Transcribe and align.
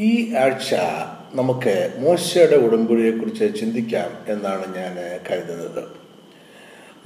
ഈ 0.00 0.34
ആഴ്ച 0.34 0.74
നമുക്ക് 1.34 1.92
മോശയുടെ 1.98 2.56
ഉടമ്പടിയെക്കുറിച്ച് 2.56 3.60
ചിന്തിക്കാം 3.60 4.10
എന്നാണ് 4.28 4.76
ഞാൻ 4.76 4.96
കരുതുന്നത്. 5.30 5.84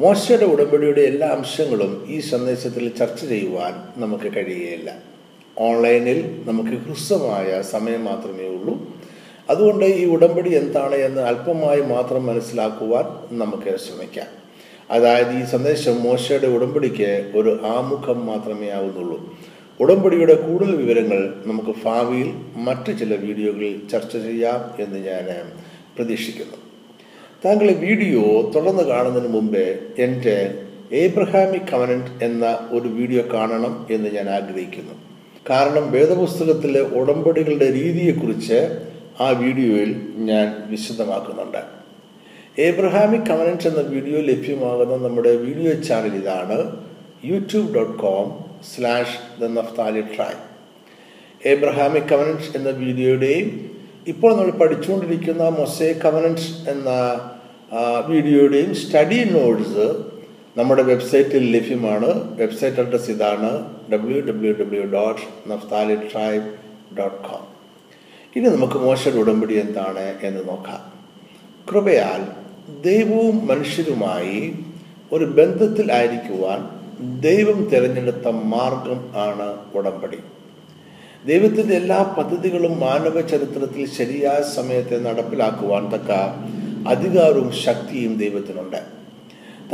മോശയുടെ 0.00 0.44
ഉടമ്പടിയുടെ 0.44 1.00
എല്ലാ 1.00 1.28
അംശങ്ങളും 1.28 2.06
ഈ 2.08 2.20
സന്ദേശത്തിൽ 2.20 2.88
ചർച്ച 2.88 3.24
ചെയ്യുവാൻ 3.24 4.00
നമുക്ക് 4.00 4.36
കഴിയുകയില്ല 4.36 4.98
ഓൺലൈനിൽ 5.58 6.42
നമുക്ക് 6.44 6.70
ഹ്രസ്വമായ 6.70 7.62
സമയം 7.62 8.04
മാത്രമേ 8.04 8.48
ഉള്ളൂ. 8.48 8.96
അതുകൊണ്ട് 9.50 9.84
ഈ 9.84 10.04
ഉടമ്പടി 10.04 10.54
എന്താണ് 10.54 10.94
എന്ന് 10.94 11.22
അല്പമായി 11.22 11.80
മാത്രം 11.80 12.26
മനസ്സിലാക്കുവാൻ 12.26 13.38
നമുക്ക് 13.38 13.76
ശ്രമിക്കാം. 13.76 14.26
അതായത് 14.90 15.42
ഈ 15.42 15.44
സന്ദേശം 15.44 16.02
മോശയുടെ 16.02 16.46
ഉടമ്പടിക്ക് 16.46 17.32
ഒരു 17.34 17.60
ആമുഖം 17.66 18.26
മാത്രമേ 18.26 18.68
ആവുന്നുള്ളൂ. 18.70 19.38
ഉടമ്പടിയുടെ 19.82 20.34
കൂടുതൽ 20.46 20.72
വിവരങ്ങൾ 20.82 21.20
നമുക്ക് 21.50 21.72
ഭാവിയിൽ 21.84 22.30
മറ്റു 22.66 22.92
ചില 23.00 23.14
വീഡിയോകളിൽ 23.26 23.74
ചർച്ച 23.92 24.14
ചെയ്യാം 24.26 24.60
എന്ന് 24.84 24.98
ഞാൻ 25.08 25.28
പ്രതീക്ഷിക്കുന്നു. 25.96 26.58
താങ്കൾ 27.44 27.68
വീഡിയോ 27.84 28.24
തുടർന്ന് 28.54 28.84
കാണുന്നതിന് 28.90 29.30
മുമ്പേ 29.36 29.66
എന്റെ 30.06 30.36
ഏബ്രഹാമിക് 31.02 31.68
കവനന്റ് 31.70 32.12
എന്ന 32.26 32.44
ഒരു 32.76 32.88
വീഡിയോ 32.98 33.22
കാണണം 33.34 33.74
എന്ന് 33.94 34.08
ഞാൻ 34.16 34.26
ആഗ്രഹിക്കുന്നു. 34.38 34.94
കാരണം 35.50 35.84
വേദപുസ്തകത്തിലെ 35.96 36.82
ഉടമ്പടികളുടെ 37.00 37.68
രീതിയെക്കുറിച്ച് 37.80 38.58
ആ 39.26 39.28
വീഡിയോയിൽ 39.42 39.90
ഞാൻ 40.30 40.46
വിശദമാക്കുന്നുണ്ട്. 40.72 41.62
ഏബ്രഹാമിക് 42.66 43.26
കവനൻസ് 43.30 43.68
എന്ന 43.70 43.82
വീഡിയോ 43.94 44.20
ലഭ്യമാകുന്ന 44.30 44.94
നമ്മുടെ 45.06 45.32
വീഡിയോ 45.46 45.72
ചാനൽ 45.88 46.14
ഇതാണ് 46.20 46.58
YouTube 47.30 47.68
dot 47.74 47.98
com 48.04 48.28
slash 48.68 49.18
the 49.40 49.48
Naphtali 49.56 50.02
tribe 50.14 50.32
Abrahamic 51.52 52.08
covenants 52.12 52.48
എന്ന 52.58 52.70
വീഡിയോയുടെയും 52.80 53.48
ഇപ്പോൾ 54.12 54.30
നമ്മൾ 54.38 54.52
പഠിച്ചുകൊണ്ടിരിക്കുന്ന 54.62 55.44
മൊസേ 55.58 55.88
കവനൻസ് 56.04 56.48
എന്ന 56.72 56.90
വീഡിയോയുടെയും 58.10 58.72
സ്റ്റഡി 58.82 59.20
നോട്ട്സ് 59.36 59.86
നമ്മുടെ 60.58 60.82
വെബ്സൈറ്റിൽ 60.90 61.44
ലഭ്യമാണ്. 61.54 62.08
വെബ്സൈറ്റ് 62.40 62.80
അഡ്രസ് 62.82 63.10
ഇതാണ് 63.14 63.50
W 63.92 64.18
W 64.28 64.52
W 64.60 64.84
dot 64.96 65.22
Naphtali 65.50 65.96
tribe 66.10 66.46
dot 66.98 67.20
com 67.28 67.44
ഇനി 68.36 68.46
നമുക്ക് 68.56 68.78
മോശയുടെ 68.86 69.18
ഉടമ്പടി 69.22 69.54
എന്താണ് 69.64 70.06
എന്ന് 70.26 70.42
നോക്കാം. 70.50 70.82
കൃപയാൽ 71.70 72.20
ദൈവവും 72.88 73.36
മനുഷ്യരുമായി 73.50 74.40
ഒരു 75.14 75.26
ബന്ധത്തിൽ 75.38 75.86
ആയിരിക്കുവാൻ 75.98 76.60
ദൈവം 77.00 77.64
തിരഞ്ഞെടുത്ത 77.64 78.28
മാർഗം 78.28 79.10
ആണ് 79.16 79.56
ഉടമ്പടി. 79.74 80.18
ദൈവത്തിന്റെ 81.26 81.74
എല്ലാ 81.74 82.14
പദ്ധതികളും 82.18 82.80
മാനവ 82.80 83.20
ചരിത്രത്തിൽ 83.20 83.86
ശരിയായ 83.86 84.52
സമയത്തെ 84.56 84.98
നടപ്പിലാക്കുവാൻ 84.98 85.90
തക്ക 85.90 86.10
അധികാരവും 86.88 87.52
ശക്തിയും 87.52 88.18
ദൈവത്തിനുണ്ട്. 88.18 89.00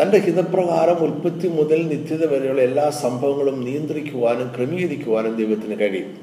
തന്റെ 0.02 0.18
ഹിതപ്രകാരം 0.18 0.94
ഉൽപ്പത്തി 0.94 1.48
മുതൽ 1.48 1.86
നിത്യത 1.86 2.26
വരെയുള്ള 2.26 2.62
എല്ലാ 2.62 2.90
സംഭവങ്ങളും 2.90 3.64
നിയന്ത്രിക്കുവാനും 3.64 4.52
ക്രമീകരിക്കുവാനും 4.56 5.36
ദൈവത്തിന് 5.36 5.80
കഴിയും. 5.80 6.18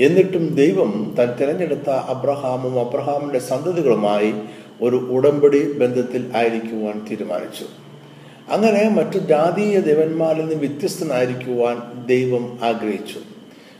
എന്നിട്ടും 0.00 0.54
ദൈവം 0.54 1.16
തൻ 1.18 1.36
തിരഞ്ഞെടുത്ത 1.40 1.90
അബ്രഹാമും 1.90 2.80
അബ്രഹാമിന്റെ 2.80 3.38
സന്തതികളുമായി 3.38 4.34
ഒരു 4.82 4.96
ഉടമ്പടി 4.96 5.72
ബന്ധത്തിൽ 5.72 6.30
ആയിരിക്കുവാൻ 6.36 7.06
തീരുമാനിച്ചു. 7.10 7.85
അങ്ങനെ 8.50 8.88
മറ്റു 8.88 9.18
ജാതീയ 9.18 9.80
ദേവന്മാരിൽ 9.80 10.40
നിന്ന് 10.40 10.54
വ്യത്യസ്തനായിരിക്കുവാൻ 10.54 12.06
ദൈവം 12.06 12.58
ആഗ്രഹിച്ചു. 12.62 13.18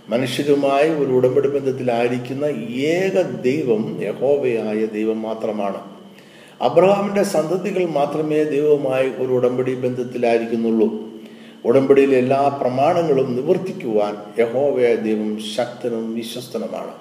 മനുഷ്യരുമായി 0.09 0.89
ഒരു 0.89 1.13
ഉടമ്പടി 1.13 1.49
ബന്ധത്തിലായിരിക്കുന്ന 1.49 2.45
ഏക 2.71 3.23
ദൈവം 3.23 4.03
യഹോവയായ 4.03 4.87
ദൈവം 4.87 5.23
മാത്രമാണ്. 5.23 5.81
അബ്രഹാമിന്റെ 6.61 7.23
സന്തതികൾ 7.23 7.87
മാത്രമേ 7.87 8.45
ദൈവവുമായി 8.45 9.09
ഒരു 9.09 9.33
ഉടമ്പടി 9.33 9.75
ബന്ധത്തിലായിരിക്കുന്നുള്ളൂ. 9.75 11.07
ഉടമ്പടിയിലെ 11.65 12.17
എല്ലാ 12.17 12.49
പ്രമാണങ്ങളും 12.49 13.37
നിവർത്തിക്കുവാൻ 13.37 14.17
യഹോവയ 14.39 14.97
ദൈവം 14.97 15.39
ശക്തനും 15.57 16.15
വിശ്വസ്തനുമാണ്. 16.15 16.95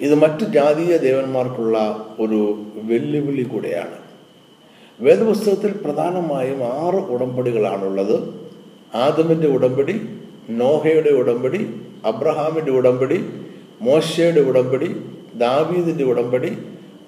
ഇത് 0.00 0.14
മറ്റു 0.14 0.44
ജാതീയ 0.44 0.96
ദേവന്മാർക്കുള്ള 0.96 2.06
ഒരു 2.20 2.62
വെല്ലുവിളി 2.74 3.42
കൂടെയാണ്. 3.42 4.03
വേദപുസ്തകത്തിൽ 5.00 5.72
പ്രധാനമായും 5.72 6.64
ആറ് 6.64 6.94
ഉടമ്പടികളാണുള്ളത്. 6.94 8.34
ആദമിന്റെ 8.94 9.48
ഉടമ്പടി 9.48 10.00
നോഹയുടെ 10.50 11.10
ഉടമ്പടി 11.10 11.74
അബ്രഹാമിന്റെ 12.04 12.70
ഉടമ്പടി 12.70 13.24
മോശയുടെ 13.80 14.40
ഉടമ്പടി 14.40 14.96
ദാവീദിന്റെ 15.34 16.04
ഉടമ്പടി 16.04 16.58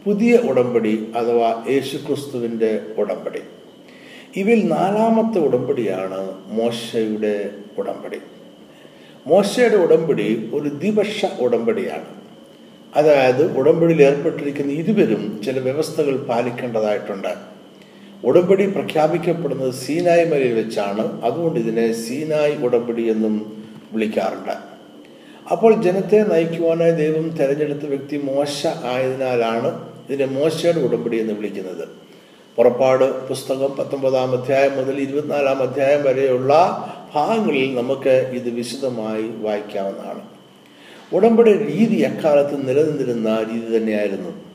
പുതിയ 0.04 0.36
ഉടമ്പടി 0.36 1.12
അഥവാ 1.16 1.64
യേശുക്രിസ്തുവിന്റെ 1.68 2.80
ഉടമ്പടി. 2.98 3.40
ഇവയിൽ 4.36 4.68
നാലാമത്തെ 4.68 5.38
ഉടമ്പടിയാണ് 5.38 6.34
മോശയുടെ 6.46 7.50
ഉടമ്പടി. 7.78 8.18
മോശയുടെ 9.26 9.76
ഉടമ്പടി 9.76 10.50
ഒരു 10.54 10.68
ദ്വിപക്ഷ 10.68 11.26
ഉടമ്പടിയാണ്. 11.40 12.04
അതായത് 12.94 13.58
ഉടമ്പടിയിൽ 13.58 14.02
ഏർപ്പെട്ടിരിക്കുന്ന 14.02 14.72
ഇരുവരും 14.72 15.42
ചില 15.44 15.58
വ്യവസ്ഥകൾ 15.58 16.16
പാലിക്കേണ്ടതായിട്ടുണ്ട്. 16.16 17.55
ഉടമ്പടി 18.26 18.66
പ്രഖ്യാപിക്കപ്പെടുന്നത് 18.66 19.74
സീനായ് 19.74 20.30
മലയിൽ 20.30 20.54
വെച്ചാണ്. 20.54 21.22
അതുകൊണ്ട് 21.22 21.60
ഇതിനെ 21.60 21.92
സീനായ് 21.92 22.56
ഉടമ്പടി 22.56 23.10
എന്നും 23.10 23.64
വിളിക്കാറുണ്ട്. 23.92 24.54
അപ്പോൾ 25.52 25.82
ജനത്തെ 25.82 26.24
നയിക്കുവാനായി 26.32 26.90
ദൈവം 26.90 27.28
തെരഞ്ഞെടുത്ത 27.28 27.86
വ്യക്തി 27.88 28.16
മോശ 28.16 28.66
ആയതിനാലാണ് 28.66 29.70
ഇതിനെ 30.10 30.26
മോശയുടെ 30.26 30.80
ഉടമ്പടി 30.80 31.20
എന്ന് 31.20 31.32
വിളിക്കുന്നത്. 31.32 31.88
പുറപ്പാട് 32.56 33.28
പുസ്തകം 33.28 33.76
പത്തൊമ്പതാം 33.76 34.32
അധ്യായം 34.40 34.76
മുതൽ 34.76 35.00
ഇരുപത്തിനാലാം 35.00 35.62
അധ്യായം 35.62 36.02
വരെയുള്ള 36.02 36.52
ഭാഗങ്ങളിൽ 37.14 37.74
നമുക്ക് 37.74 38.14
ഇത് 38.34 38.48
വിശദമായി 38.54 39.22
വായിക്കാവുന്നതാണ്. 39.22 40.22
ഉടമ്പടി 41.12 41.52
രീതി 41.52 42.02
അക്കാലത്ത് 42.02 42.68
നിലനിന്നിരുന്ന 42.68 43.46
രീതി 43.52 43.76
തന്നെയായിരുന്നു. 43.76 44.45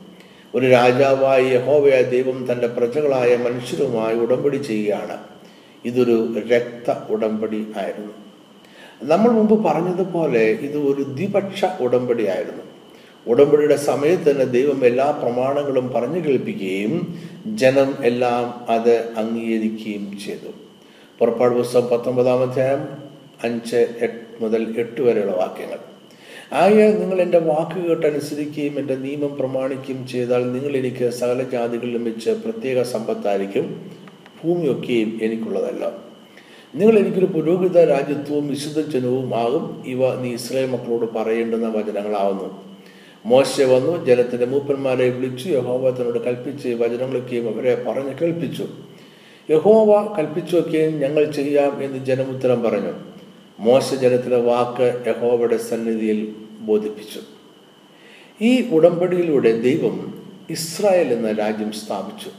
ഒരു 0.54 0.66
രാജാവായി 0.66 1.46
യഹോവയ 1.46 2.02
ദൈവം 2.02 2.52
തന്റെ 2.52 2.66
പ്രജകളായ 2.66 3.36
മനുഷ്യരുമായി 3.36 4.16
ഉടമ്പടി 4.16 4.56
ചെയ്യുകയാണ്. 4.56 5.18
ഇതൊരു 5.84 6.34
രക്ത 6.52 7.12
ഉടമ്പടി 7.12 7.66
ആയിരുന്നു. 7.76 8.12
നമ്മൾ 9.02 9.30
മുമ്പ് 9.30 9.64
പറഞ്ഞതുപോലെ 9.64 10.40
ഇത് 10.40 10.78
ഒരു 10.78 11.02
ദ്വിപക്ഷ 11.02 11.64
ഉടമ്പടി 11.80 12.26
ആയിരുന്നു. 12.26 12.62
ഉടമ്പടിയുടെ 13.26 13.76
സമയത്ത് 13.76 14.30
തന്നെ 14.30 14.44
ദൈവം 14.44 14.84
എല്ലാ 14.84 15.10
പ്രമാണങ്ങളും 15.10 15.92
പറഞ്ഞു 15.92 16.28
കേൾപ്പിക്കുകയും 16.28 17.18
ജനം 17.46 17.94
എല്ലാം 18.04 18.66
അത് 18.68 19.12
അംഗീകരിക്കുകയും 19.16 20.18
ചെയ്തു. 20.26 20.52
പുറപ്പാട് 21.18 21.54
പുസ്തകം 21.54 21.86
പത്തൊമ്പതാം 21.86 22.42
അധ്യായം 22.42 22.88
അഞ്ച് 23.44 23.86
മുതൽ 24.40 24.74
എട്ട് 24.78 25.00
വരെയുള്ള 25.00 25.32
വാക്യങ്ങൾ. 25.32 25.91
ആയ 26.52 26.92
നിങ്ങൾ 26.92 27.20
എന്റെ 27.20 27.38
വാക്ക് 27.38 27.86
കേട്ടനുസരിക്കുകയും 27.86 28.78
എന്റെ 28.78 28.94
നിയമം 28.94 29.36
പ്രമാണിക്കുകയും 29.36 30.08
ചെയ്താൽ 30.08 30.52
നിങ്ങൾ 30.52 30.76
എനിക്ക് 30.76 31.10
സകല 31.10 31.42
ജാതികളിലും 31.42 32.04
വെച്ച് 32.04 32.30
പ്രത്യേക 32.30 32.82
സമ്പത്തായിരിക്കും 32.82 33.90
ഭൂമിയൊക്കെയും 34.44 35.18
എനിക്കുള്ളതല്ല. 35.22 35.92
നിങ്ങൾ 36.74 36.98
എനിക്കൊരു 36.98 37.26
പുരോഹിത 37.26 37.78
രാജ്യത്വവും 37.78 38.48
വിശുദ്ധ 38.48 38.80
ജനവും 38.80 39.34
ആകും. 39.34 39.82
ഇവ 39.86 40.22
നീ 40.22 40.34
ഇസ്രായേൽ 40.34 40.70
മക്കളോട് 40.70 41.14
പറയേണ്ടുന്ന 41.16 41.68
വചനങ്ങളാവുന്നു. 41.68 42.64
മോശ 43.26 43.60
വന്നു 43.60 44.04
ജനത്തിന്റെ 44.04 44.46
മൂപ്പന്മാരെ 44.46 45.10
വിളിച്ചു 45.10 45.48
യഹോവ 45.48 45.90
തന്നോട് 45.90 46.24
കൽപ്പിച്ച് 46.24 46.68
വചനങ്ങളൊക്കെയും 46.68 47.54
അവരെ 47.54 47.84
പറഞ്ഞ് 47.88 48.14
കേൾപ്പിച്ചു. 48.22 48.68
യഹോവ 49.50 50.16
കൽപ്പിച്ചൊക്കെയും 50.18 51.00
ഞങ്ങൾ 51.00 51.30
ചെയ്യാം 51.30 51.84
എന്ന് 51.84 52.04
ജനമുത്തരം 52.04 52.62
പറഞ്ഞു. 52.62 52.92
മോശ 53.60 53.94
ജനത്തിലെ 53.94 54.36
വാക്ക് 54.36 55.02
യഹോവയുടെ 55.06 55.56
സന്നിധിയിൽ 55.56 56.41
ബോധിപ്പിച്ചു. 56.62 57.20
ഈ 58.40 58.68
ഉടമ്പടിയിലൂടെ 58.68 59.60
ദൈവം 59.60 60.22
ഇസ്രായേൽ 60.50 61.12
എന്ന 61.12 61.32
രാജ്യം 61.32 61.72
സ്ഥാപിച്ചു. 61.72 62.30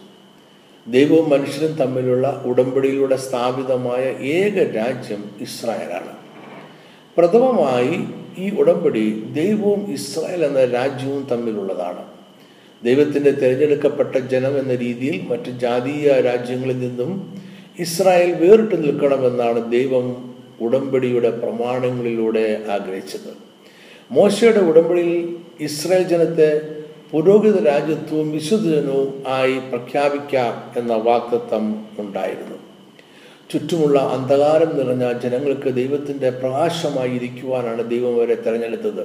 ദൈവവും 0.87 1.29
മനുഷ്യരും 1.29 1.75
തമ്മിലുള്ള 1.75 2.43
ഉടമ്പടിയിലൂടെ 2.45 3.15
സ്ഥാപിതമായ 3.15 4.03
ഏക 4.21 4.73
രാജ്യം 4.73 5.31
ഇസ്രായേലാണ്. 5.41 6.15
പ്രഥമമായി 7.17 7.99
ഈ 8.37 8.55
ഉടമ്പടി 8.55 9.23
ദൈവവും 9.33 9.91
ഇസ്രായേൽ 9.93 10.45
എന്ന 10.45 10.65
രാജ്യവും 10.65 11.27
തമ്മിലുള്ളതാണ്. 11.31 12.05
ദൈവത്തിന്റെ 12.83 13.31
തിരഞ്ഞെടുക്കപ്പെട്ട 13.31 14.15
ജനം 14.15 14.59
എന്ന 14.59 14.75
രീതിയിൽ 14.75 15.27
മറ്റ് 15.27 15.51
ജാതീയ 15.51 16.11
രാജ്യങ്ങളിൽ 16.21 16.79
നിന്നും 16.79 17.41
ഇസ്രായേൽ 17.79 18.33
വേറിട്ട് 18.33 18.83
നിൽക്കണമെന്നാണ് 18.83 19.71
ദൈവം 19.71 20.35
ഉടമ്പടിയുടെ 20.61 21.29
പ്രമാണങ്ങളിലൂടെ 21.29 22.65
ആഗ്രഹിച്ചത്. 22.71 23.52
മോശയുടെ 24.15 24.59
ഉടമ്പടിയിൽ 24.59 25.37
ഇസ്രായേൽ 25.59 26.03
ജനത്തെ 26.03 26.61
പുരോഹിത 27.11 27.67
രാജ്യത്വവും 27.67 28.31
വിശുദ്ധജനവും 28.31 29.23
ആയി 29.27 29.59
പ്രഖ്യാപിക്കാം 29.59 30.79
എന്ന 30.79 30.93
വാക്തത്വം 30.93 31.85
ഉണ്ടായിരുന്നു. 31.99 32.57
ചുറ്റുമുള്ള 33.51 33.99
അന്ധകാരം 33.99 34.77
നിറഞ്ഞ 34.77 35.11
ജനങ്ങൾക്ക് 35.19 35.73
ദൈവത്തിന്റെ 35.73 36.29
പ്രകാശമായി 36.29 37.09
ഇരിക്കുവാനാണ് 37.09 37.89
ദൈവം 37.89 38.15
അവരെ 38.15 38.35
തിരഞ്ഞെടുത്തത്. 38.35 39.03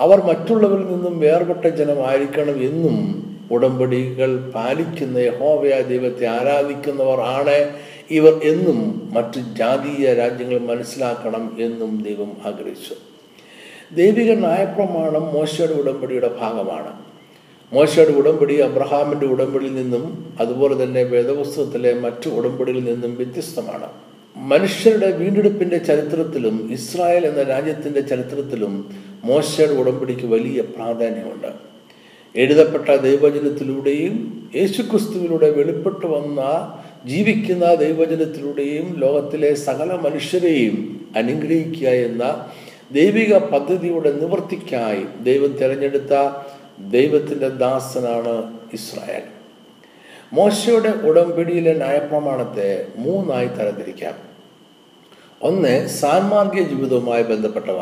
അവർ 0.00 0.20
മറ്റുള്ളവരിൽ 0.24 0.86
നിന്നും 0.86 1.20
വേർപെട്ട 1.20 1.66
ജനമായിരിക്കണം 1.66 2.62
എന്നും 2.62 2.96
ഉടമ്പടികൾ 3.50 4.50
പാലിക്കുന്ന 4.54 5.18
യഹോവയ 5.18 5.80
ദൈവത്തെ 5.82 6.26
ആരാധിക്കുന്നവർ 6.26 7.20
ആണ് 7.20 7.58
ഇവർ 8.10 8.40
എന്നും 8.44 9.10
മറ്റ് 9.14 9.40
ജാതീയ 9.58 10.14
രാജ്യങ്ങൾ 10.14 10.58
മനസ്സിലാക്കണം 10.58 11.56
എന്നും 11.60 12.02
ദൈവം 12.02 12.32
ആഗ്രഹിച്ചു. 12.46 12.94
ദൈവിക 13.92 14.32
ന്യായപ്രമാണം 14.32 15.34
മോശയുടെ 15.34 15.72
ഉടമ്പടിയുടെ 15.72 16.28
ഭാഗമാണ്. 16.28 17.04
മോശയുടെ 17.72 18.12
ഉടമ്പടി 18.12 18.60
അബ്രഹാമിന്റെ 18.60 19.26
ഉടമ്പടിയിൽ 19.26 19.74
നിന്നും 19.74 20.34
അതുപോലെ 20.40 20.84
തന്നെ 20.84 21.02
വേദപുസ്തകത്തിലെ 21.02 21.94
മറ്റു 21.94 22.28
ഉടമ്പടിയിൽ 22.28 22.84
നിന്നും 22.84 23.16
വ്യത്യസ്തമാണ്. 23.16 23.88
മനുഷ്യരുടെ 24.36 25.10
വീണ്ടെടുപ്പിന്റെ 25.16 25.78
ചരിത്രത്തിലും 25.78 26.68
ഇസ്രായേൽ 26.72 27.26
എന്ന 27.26 27.42
രാജ്യത്തിന്റെ 27.42 28.00
ചരിത്രത്തിലും 28.00 28.94
മോശയുടെ 29.24 29.72
ഉടമ്പടിക്ക് 29.72 30.26
വലിയ 30.26 30.60
പ്രാധാന്യമുണ്ട്. 30.60 31.74
എഴുതപ്പെട്ട 32.36 32.96
ദൈവചനത്തിലൂടെയും 32.96 34.14
യേശുക്രിസ്തുവിലൂടെ 34.56 35.50
വെളിപ്പെട്ടു 35.50 36.06
വന്ന 36.06 36.40
ജീവിക്കുന്ന 37.06 37.74
ദൈവചനത്തിലൂടെയും 37.74 38.94
ലോകത്തിലെ 38.96 39.54
സകല 39.54 39.92
മനുഷ്യരെയും 39.92 41.06
അനുഗ്രഹിക്കുക 41.16 41.88
എന്ന 41.88 42.48
ദൈവിക 42.92 43.38
പദ്ധതിയുടെ 43.38 44.12
നിവൃത്തിക്കായി 44.12 45.06
ദൈവം 45.22 45.52
തിരഞ്ഞെടുത്ത 45.52 46.30
ദൈവത്തിന്റെ 46.90 47.48
ദാസനാണ് 47.48 48.58
ഇസ്രായേൽ. 48.72 49.22
മോശയുടെ 50.32 50.88
ഉടമ്പടിയിലെ 50.88 51.72
ന്യായപ്രമാണത്തെ 51.72 52.86
മൂന്നായി 52.96 53.46
തരംതിരിക്കാം. 53.46 54.14
ഒന്ന് 55.42 55.88
സാൻമാർഗിക 55.88 56.62
ജീവിതവുമായി 56.62 57.22
ബന്ധപ്പെട്ടവ. 57.22 57.80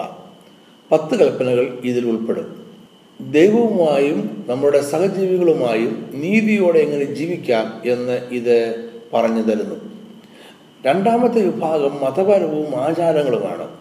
പത്ത് 0.93 1.19
കൽപ്പനകൾ 1.19 1.79
ഇതിൽ 1.85 2.07
ഉൾപ്പെടും. 2.07 2.67
ദൈവവുമായും 3.21 4.45
നമ്മുടെ 4.49 4.81
സഹജീവികളുമായും 4.81 6.11
നീതിയോടെ 6.15 6.79
എങ്ങനെ 6.79 7.05
ജീവിക്കാം 7.05 7.83
എന്ന് 7.87 8.29
ഇത് 8.33 8.89
പറഞ്ഞു 9.15 9.43
തരുന്നു. 9.43 9.75
രണ്ടാമത്തെ 10.87 11.45
വിഭാഗം 11.45 12.01
മതപരവും 12.01 12.77
ആചാരങ്ങളുമാണ്. 12.77 13.72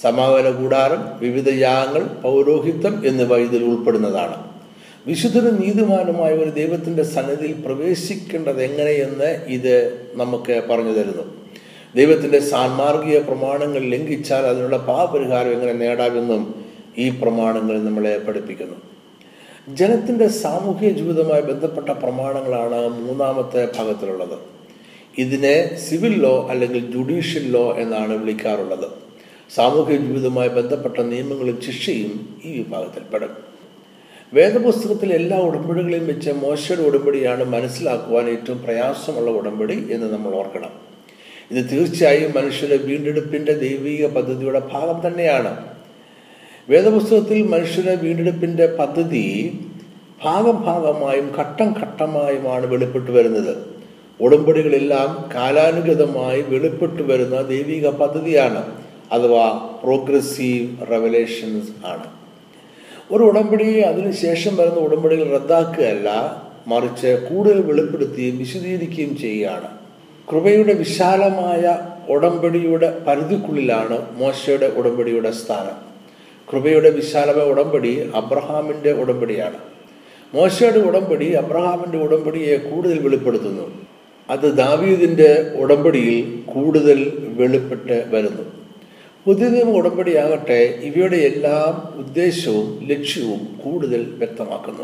സമാഗമന 0.00 0.50
കൂടാരം 0.50 1.18
വിവിധ 1.20 1.48
യാഗങ്ങൾ 1.48 2.06
പൗരോഹിത്യം 2.06 3.06
എന്നിവ 3.06 3.36
ഇതിൽ 3.36 3.64
ഉൾപ്പെടുന്നതാണ്. 3.64 4.52
വിശുദ്ധനും 5.06 5.60
നീതിമാനുമായ 5.60 6.32
ഒരു 6.32 6.50
ദൈവത്തിന്റെ 6.50 7.02
സന്നിധിയിൽ 7.02 7.52
പ്രവേശിക്കേണ്ടത് 7.52 8.62
എങ്ങനെയെന്ന് 8.62 9.44
ഇത് 9.46 10.06
നമുക്ക് 10.14 10.62
പറഞ്ഞു 10.70 10.92
തരുന്നു. 10.92 11.42
ദൈവത്തിന്റെ 11.96 12.40
സാൻമാർഗീയ 12.40 13.18
പ്രമാണങ്ങൾ 13.18 13.80
ലംഘിച്ചാൽ 13.80 14.46
അതിനുള്ള 14.46 14.76
പാപരിഹാരം 14.76 15.52
എങ്ങനെ 15.52 15.72
നേടാമെന്നും 15.72 16.64
ഈ 16.98 17.08
പ്രമാണങ്ങൾ 17.10 17.82
നമ്മളെ 17.82 18.18
പഠിപ്പിക്കുന്നു. 18.18 18.74
ജനത്തിന്റെ 19.74 20.28
സാമൂഹിക 20.28 20.90
ജീവിതവുമായി 20.90 21.40
ബന്ധപ്പെട്ട 21.40 21.88
പ്രമാണങ്ങളാണ് 21.88 22.88
മൂന്നാമത്തെ 22.88 23.68
ഭാഗത്തിലുള്ളത്. 23.78 24.38
ഇതിനെ 25.18 25.76
സിവിൽ 25.76 26.22
ലോ 26.22 26.48
അല്ലെങ്കിൽ 26.50 26.92
ജുഡീഷ്യൽ 26.92 27.50
ലോ 27.50 27.76
എന്നാണ് 27.78 28.16
വിളിക്കാറുള്ളത്. 28.16 29.01
സാമൂഹിക 29.54 29.96
ജീവിതവുമായി 29.96 30.48
ബന്ധപ്പെട്ട 30.48 31.00
നിയമങ്ങളും 31.00 31.60
ശിക്ഷയും 31.60 32.36
ഈ 32.44 32.58
വിഭാഗത്തിൽപ്പെടും 32.58 33.52
വേദപുസ്തകത്തിലെ 34.34 35.14
എല്ലാ 35.14 35.38
ഉടമ്പടികളെയും 35.38 36.06
വെച്ച് 36.06 36.30
മോശയുടെ 36.30 36.82
ഉടമ്പടിയാണ് 36.82 37.44
മനസ്സിലാക്കുവാൻ 37.44 38.28
ഏറ്റവും 38.30 38.62
പ്രയാസമുള്ള 38.62 39.30
ഉടമ്പടി 39.30 39.88
എന്ന് 39.90 40.12
നമ്മൾ 40.12 40.34
ഓർക്കണം. 40.34 40.70
ഇത് 41.50 41.70
തീർച്ചയായും 41.70 42.32
മനുഷ്യരുടെ 42.36 42.84
വീണ്ടെടുപ്പിന്റെ 42.84 43.52
ദൈവിക 43.52 44.06
പദ്ധതിയുടെ 44.06 44.58
ഭാഗം 44.58 45.06
തന്നെയാണ്. 45.06 45.68
വേദപുസ്തകത്തിൽ 46.68 47.42
മനുഷ്യരുടെ 47.42 47.94
വീണ്ടെടുപ്പിന്റെ 47.94 48.66
പദ്ധതി 48.66 49.58
ഭാഗം 50.24 50.62
ഭാഗമായും 50.62 51.32
ഘട്ടം 51.38 51.74
ഘട്ടമായുമാണ് 51.82 52.66
വെളിപ്പെട്ടു 52.66 53.12
വരുന്നത്. 53.12 53.56
ഉടമ്പടികളെല്ലാം 54.20 55.30
കാലാനുഗതമായി 55.34 56.42
വെളിപ്പെട്ടു 56.42 57.02
വരുന്ന 57.02 57.42
ദൈവിക 57.42 57.88
പദ്ധതിയാണ്. 57.88 58.81
അഥവാ 59.12 59.76
പ്രോഗ്രസീവ് 59.82 60.90
റെവലേഷൻസ് 60.90 61.86
ആണ്. 61.86 62.06
ഒരു 63.12 63.22
ഉടമ്പടിയെ 63.22 63.82
അതിനുശേഷം 63.82 64.56
വരുന്ന 64.56 64.78
ഉടമ്പടികൾ 64.78 65.30
റദ്ദാക്കുകയല്ല 65.32 66.42
മറിച്ച് 66.66 67.26
കൂടുതൽ 67.30 67.60
വെളിപ്പെടുത്തുകയും 67.60 68.38
വിശദീകരിക്കുകയും 68.38 69.18
ചെയ്യുകയാണ്. 69.18 69.68
കൃപയുടെ 70.32 70.72
വിശാലമായ 70.72 71.78
ഉടമ്പടിയുടെ 72.08 72.98
പരിധിക്കുള്ളിലാണ് 73.06 74.16
മോശയുടെ 74.16 74.66
ഉടമ്പടിയുടെ 74.66 75.30
സ്ഥാനം. 75.30 75.92
കൃപയുടെ 76.52 76.90
വിശാലമായ 76.90 77.44
ഉടമ്പടി 77.44 78.10
അബ്രഹാമിന്റെ 78.14 78.92
ഉടമ്പടിയാണ്. 78.92 79.56
മോശയുടെ 80.34 80.78
ഉടമ്പടി 80.78 81.32
അബ്രഹാമിന്റെ 81.32 81.98
ഉടമ്പടിയെ 81.98 82.56
കൂടുതൽ 82.56 82.98
വെളിപ്പെടുത്തുന്നു. 82.98 83.82
അത് 84.30 84.56
ദാവീദിന്റെ 84.56 85.52
ഉടമ്പടിയിൽ 85.56 86.42
കൂടുതൽ 86.46 87.28
വെളിപ്പെട്ട് 87.36 88.04
വരുന്നു. 88.10 88.61
പുതിയ 89.26 89.48
നിയമ 89.48 89.70
ഉടമ്പടിയാകട്ടെ 89.70 90.80
ഇവയുടെ 90.82 91.16
എല്ലാം 91.16 91.98
ഉദ്ദേശവും 91.98 92.88
ലക്ഷ്യവും 92.90 93.60
കൂടുതൽ 93.64 94.14
വ്യക്തമാക്കുന്നു. 94.18 94.82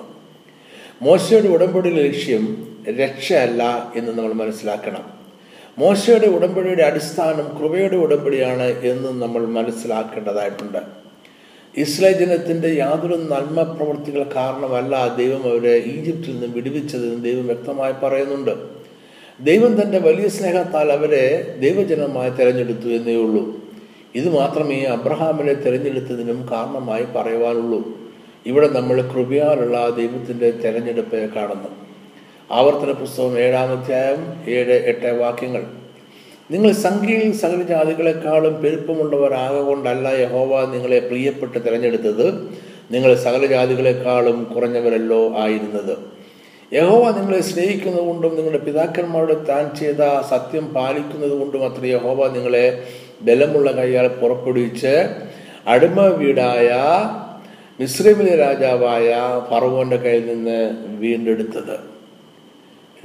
മോശയുടെ 1.03 1.49
ഉടമ്പടിയുടെ 1.49 2.03
ലക്ഷ്യം 2.03 2.67
രക്ഷയല്ല 3.01 3.93
എന്ന് 3.97 4.19
നമ്മൾ 4.19 4.33
മനസ്സിലാക്കണം. 4.33 5.05
മോശയുടെ 5.79 6.27
ഉടമ്പടിയുടെ 6.27 6.83
അടിസ്ഥാനം 6.83 7.59
കൃപയുടെ 7.59 7.97
ഉടമ്പടിയാണ് 7.97 8.63
എന്ന് 8.63 9.23
നമ്മൾ 9.23 9.47
മനസ്സിലാക്കേണ്ടതായിട്ടുണ്ട്. 9.47 10.79
ഇസ്രായേൽ 11.77 12.19
ജനത്തിന്റെ 12.19 12.69
യാതൊരു 12.69 13.15
നന്മ 13.15 13.63
പ്രവൃത്തികൾ 13.63 14.23
കാരണമല്ല 14.35 15.17
ദൈവം 15.17 15.43
അവരെ 15.43 15.77
ഈജിപ്തിൽ 15.77 16.33
നിന്ന് 16.33 16.47
വിടുവിച്ചതെന്ന് 16.47 17.25
ദൈവം 17.25 17.47
വ്യക്തമായി 17.47 17.93
പറയുന്നുണ്ട്. 18.03 18.51
ദൈവം 19.41 19.83
തന്റെ 19.83 19.99
വലിയ 19.99 20.29
സ്നേഹത്താൽ 20.29 20.93
അവരെ 20.93 21.57
ദൈവജനമായി 21.61 22.31
തെരഞ്ഞെടുത്തു 22.31 22.89
എന്നേ 22.89 23.17
ഉള്ളൂ. 23.17 23.68
ഇത് 24.15 24.37
മാത്രമേ 24.37 24.85
അബ്രഹാമിനെ 24.85 25.55
തിരഞ്ഞെടുത്തതിനും 25.55 26.49
കാരണമായി 26.53 27.05
പറയുവാനുള്ളൂ. 27.17 27.83
ഇവിടെ 28.47 28.69
നമ്മൾ 28.69 29.03
കൃപയാലുള്ള 29.03 29.91
ദൈവത്തിന്റെ 29.91 30.51
തിരഞ്ഞെടുപ്പ് 30.51 31.35
കാണുന്നു. 31.35 31.69
ആവർത്തന 32.51 32.93
പുസ്തകം 32.93 33.39
ഏഴാം 33.39 33.79
അധ്യായം 33.79 34.51
ഏഴ് 34.51 34.73
എട്ട് 34.73 35.21
വാക്യങ്ങൾ. 35.21 35.65
നിങ്ങൾ 36.51 36.73
സംഖ്യയിൽ 36.73 37.33
സകല 37.33 37.63
ജാതികളെക്കാളും 37.63 38.63
പെരുപ്പമുള്ളവരാകൊണ്ടല്ല 38.63 40.09
യഹോവ 40.09 40.71
നിങ്ങളെ 40.73 40.99
പ്രിയപ്പെട്ട് 40.99 41.59
തിരഞ്ഞെടുത്തത്. 41.59 42.51
നിങ്ങൾ 42.91 43.15
സകല 43.15 43.47
ജാതികളെക്കാളും 43.47 44.45
കുറഞ്ഞവരല്ലോ 44.45 45.39
ആയിരുന്നത്. 45.39 45.99
യഹോവ 46.75 47.11
നിങ്ങളെ 47.11 47.41
സ്നേഹിക്കുന്നതുകൊണ്ടും 47.41 48.37
നിങ്ങളുടെ 48.37 48.59
പിതാക്കന്മാരുടെ 48.59 49.35
താൻ 49.35 49.77
ചെയ്ത 49.77 50.21
സത്യം 50.31 50.67
പാലിക്കുന്നത് 50.67 51.33
കൊണ്ടും 51.33 51.65
അത്ര 51.65 51.87
യഹോവ 51.87 52.29
നിങ്ങളെ 52.29 52.83
ബലമുള്ള 53.23 53.73
കൈയാൽ 53.73 54.09
പുറപ്പെടുവിച്ച് 54.09 55.09
അടിമ 55.67 56.01
വീടായ 56.01 56.71
മിശ്രമിലെ 57.81 58.37
രാജാവായ 58.37 59.15
ഫറവോന്റെ 59.51 59.97
കയ്യിൽ 59.97 60.27
നിന്ന് 60.27 60.71
വീണ്ടെടുത്തത്. 60.99 61.99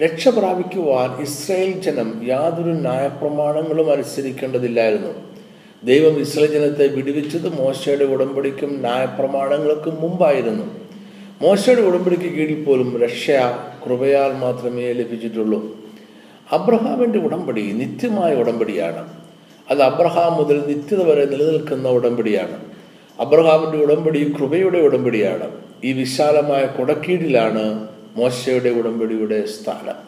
രക്ഷ 0.02 0.28
പ്രാപിക്കുവാൻ 0.28 1.22
ഇസ്രായേൽ 1.22 1.82
ജനം 1.82 2.22
യാതൊരു 2.28 2.70
ന്യായപ്രമാണങ്ങളും 2.70 3.92
അനുസരിക്കേണ്ടതില്ലായിരുന്നു. 3.92 5.14
ദൈവം 5.84 6.20
ഇസ്രായേൽ 6.20 6.52
ജനത്തെ 6.52 6.88
വിടുവിച്ചത് 6.88 7.62
മോശയുടെ 7.62 8.06
ഉടമ്പടിക്കും 8.06 8.80
ന്യായപ്രമാണങ്ങൾക്കും 8.80 10.02
മുമ്പായിരുന്നു. 10.02 10.66
മോശയുടെ 11.42 11.82
ഉടമ്പടിക്ക് 11.82 12.24
കീഴിൽ 12.24 12.64
പോലും 12.64 13.02
രക്ഷ 13.02 13.32
കൃപയാൽ 13.86 14.32
മാത്രമേ 14.32 14.94
ലഭിച്ചിട്ടുള്ളൂ. 14.94 15.78
അബ്രഹാമിന്റെ 16.52 17.20
ഉടമ്പടി 17.20 17.62
നിത്യമായ 17.62 18.36
ഉടമ്പടിയാണ്. 18.36 19.23
അത് 19.74 19.82
അബ്രഹാം 19.84 20.34
മുതൽ 20.38 20.58
നിത്യത 20.68 21.04
വരെ 21.04 21.26
നിലനിൽക്കുന്ന 21.26 21.90
ഉടമ്പടിയാണ്. 21.90 22.58
അബ്രഹാമിന്റെ 23.20 23.78
ഉടമ്പടി 23.78 24.34
കൃപയുടെ 24.40 24.80
ഉടമ്പടിയാണ്. 24.80 25.48
ഈ 25.84 25.92
വിശാലമായ 25.94 26.64
കുടക്കീഴിലാണ് 26.66 27.88
മോശയുടെ 28.16 28.70
ഉടമ്പടിയുടെ 28.70 29.46
സ്ഥാനം. 29.46 30.00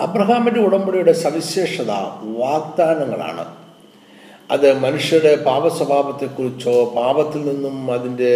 അബ്രഹാമിന്റെ 0.00 0.60
ഉടമ്പടിയുടെ 0.60 1.12
സവിശേഷത 1.12 1.90
വാഗ്ദാനങ്ങളാണ്. 2.22 3.44
അത് 4.50 4.78
മനുഷ്യരുടെ 4.78 5.44
പാപസ്വഭാവത്തെക്കുറിച്ചോ 5.44 6.92
പാപത്തിൽ 6.96 7.42
നിന്നും 7.44 7.92
അതിന്റെ 7.92 8.32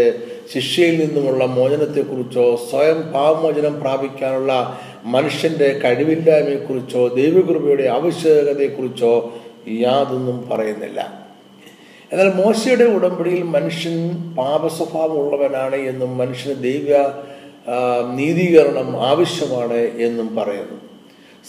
ശിക്ഷയിൽ 0.53 0.95
നിന്നുമുള്ള 1.00 1.45
മോചനത്തെക്കുറിച്ചോ 1.45 2.45
സ്വയം 2.71 3.03
പാപമോചനം 3.15 3.81
പ്രാപിക്കാനുള്ള 3.81 4.79
മനുഷ്യന്റെ 5.05 5.81
കഴിവില്ലായ്മയെക്കുറിച്ചോ 5.85 7.09
ദൈവകൃപയുടെ 7.09 7.88
ആവശ്യകതയെക്കുറിച്ചോ 7.88 9.12
യാതൊന്നും 9.75 10.48
പറയുന്നില്ല. 10.48 11.28
എന്നാൽ 12.12 12.32
മോശയുടെ 12.32 12.84
ഉടമ്പടിയിൽ 12.84 13.42
മനുഷ്യൻ 13.42 14.10
പാപസ്വഭാവമുള്ളവനാണ് 14.34 15.76
എന്നും 15.76 16.18
മനുഷ്യന് 16.18 16.62
ദൈവ 16.62 16.88
നീതീകരണം 18.14 19.06
ആവശ്യമാണ് 19.06 19.75
എന്നും 19.75 20.37
പറയുന്നു. 20.37 20.80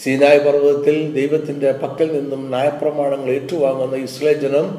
സീനായ് 0.02 0.40
പർവതത്തിൽ 0.40 1.12
ദൈവത്തിന്റെ 1.12 1.72
പക്കൽ 1.72 2.20
നിന്നും 2.20 2.48
ന്യായപ്രമാണങ്ങൾ 2.48 3.30
ഏറ്റുവാങ്ങുന്ന 3.30 3.96
ഇസ്ലേ 3.96 4.32
ജനം 4.32 4.78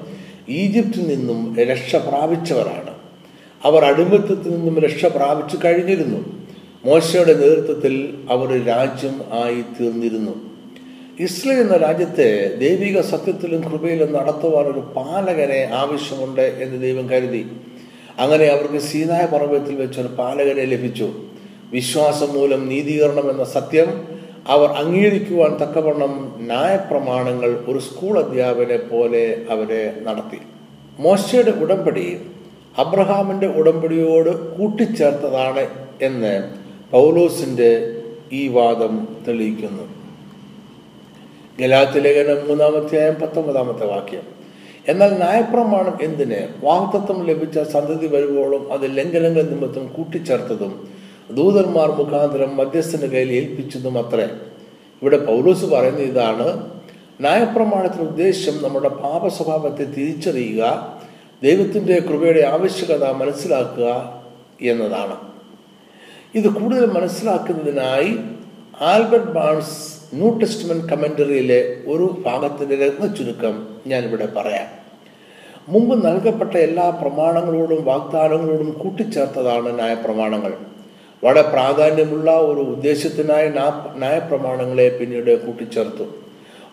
ഈജിപ്തിൽ 0.49 1.07
നിന്നും 1.07 1.57
രക്ഷ 1.59 1.95
പ്രാപിച്ചവരാണ്. 1.95 2.95
അവർ 3.63 3.85
അടിമത്തത്തിൽ 3.85 4.51
നിന്നും 4.51 4.79
രക്ഷ 4.79 5.05
പ്രാപിച്ചു 5.05 5.59
കഴിഞ്ഞിരുന്നു. 5.65 6.41
മോശയുടെ 6.85 7.33
നേതൃത്വത്തിൽ 7.33 8.17
അവർ 8.29 8.65
രാജ്യം 8.65 9.21
ആയി 9.43 9.61
തീർന്നിരുന്നു 9.79 10.50
ഇസ്രയേൽ 11.25 11.59
എന്ന 11.61 11.75
രാജ്യത്തെ 11.77 12.27
ദൈവിക 12.61 13.01
സത്യത്തിലും 13.11 13.61
കൃപയിലും 13.67 14.09
നടത്തുവാൻ 14.17 14.65
ഒരു 14.73 14.81
പാലകനെ 14.95 15.59
ആവശ്യമുണ്ട് 15.81 16.45
എന്ന് 16.63 16.77
ദൈവം 16.85 17.05
കരുതി. 17.11 17.41
അങ്ങനെ 18.19 18.45
അവർക്ക് 18.53 18.79
സീനായ 18.89 19.25
പർവതത്തിൽ 19.33 19.75
വെച്ച് 19.81 19.99
ഒരു 20.03 20.11
പാലകനെ 20.19 20.65
ലഭിച്ചു. 20.73 21.07
വിശ്വാസം 21.75 22.29
മൂലം 22.37 22.61
നീതീകരണം 22.71 23.27
എന്ന 23.33 23.43
സത്യം 23.57 23.89
അവർ 24.53 24.69
അംഗീകരിക്കുവാൻ 24.81 25.51
തക്കവണ്ണം 25.61 26.13
ന്യായപ്രമാണങ്ങൾ 26.51 27.51
ഒരു 27.71 27.79
സ്കൂൾ 27.87 28.13
അധ്യാപനെ 28.23 28.79
പോലെ 28.91 29.23
അവരെ 29.53 29.83
നടത്തി. 30.07 30.39
മോശയുടെ 30.99 31.53
ഉടമ്പടി 31.63 32.07
അബ്രഹാമിന്റെ 32.83 33.47
ഉടമ്പടിയോട് 33.59 34.31
കൂട്ടിച്ചേർത്തതാണ് 34.57 35.65
എന്ന് 36.07 36.33
പൗലോസിന്റെ 36.91 37.71
ഈ 38.31 38.43
വാദം 38.57 38.93
തെളിയിക്കുന്നു. 39.27 39.85
ഗലാത്തി 41.61 41.99
ലേഖനം 41.99 42.47
മൂന്നാമധ്യായം 42.47 43.13
പത്തൊമ്പതാമത്തെ 43.13 43.85
വാക്യം. 43.85 44.21
എന്നാൽ 44.87 45.09
ന്യായപ്രമാണം 45.09 45.97
എന്തിന്? 46.01 46.65
വാക്തത്വം 46.65 47.25
ലഭിച്ച 47.25 47.59
സന്തതി 47.59 48.07
വരുവോളം 48.07 48.73
അത് 48.73 48.97
ലംഘനങ്ങൾ 48.97 49.41
നിമിത്തം 49.41 49.87
കൂട്ടിച്ചേർത്തതും 49.87 50.87
ദൂതന്മാർ 51.31 51.91
മുഖാന്തരം 51.91 52.57
മധ്യസ്ഥന് 52.57 53.11
കയ്യിൽ 53.11 53.31
ഏൽപ്പിച്ചതും 53.31 54.07
അത്രേ. 54.07 54.29
ഇവിടെ 55.01 55.17
പൗലൂസ് 55.17 55.65
പറയുന്ന 55.65 55.99
ഇതാണ്. 55.99 56.69
ന്യായപ്രമാണത്തിന്റെ 57.19 58.03
ഉദ്ദേശം 58.03 58.63
നമ്മുടെ 58.63 58.89
പാപ 58.89 59.27
സ്വഭാവത്തെ 59.27 59.83
തിരിച്ചറിയുക 59.83 61.01
ദൈവത്തിന്റെ 61.43 61.99
കൃപയുടെ 61.99 62.47
ആവശ്യകത 62.47 63.11
മനസ്സിലാക്കുക 63.11 64.21
എന്നതാണ്. 64.61 65.15
ഇത് 66.35 66.47
കൂടുതൽ 66.47 66.85
മനസ്സിലാക്കുന്നതിനായി 66.85 68.17
ആൽബർട്ട് 68.81 69.31
ബാൺസ് 69.31 70.00
ന്യൂ 70.13 70.39
ടെസ്റ്റ്മെന്റ് 70.39 70.85
കമന്ററിയിലെ 70.85 71.77
ഒരു 71.87 72.23
ഭാഗത്തിന്റെ 72.25 72.89
ചുരുക്കം 72.89 73.67
ഞാനിവിടെ 73.87 74.25
പറയാം. 74.25 74.67
മുമ്പ് 75.69 76.07
നൽകപ്പെട്ട 76.07 76.57
എല്ലാ 76.57 76.89
പ്രമാണങ്ങളോടും 76.89 77.85
വാഗ്ദാനങ്ങളോടും 77.85 78.71
കൂട്ടിച്ചേർത്തതാണ് 78.71 79.75
ന്യായപ്രമാണങ്ങൾ. 79.75 80.53
വളരെ 81.23 81.41
പ്രാധാന്യമുള്ള 81.41 82.31
ഒരു 82.31 82.59
ഉദ്ദേശത്തിനായി 82.59 83.49
ന്യായപ്രമാണങ്ങളെ 83.95 84.97
പിന്നീട് 84.99 85.45
കൂട്ടിച്ചേർത്തു. 85.45 86.03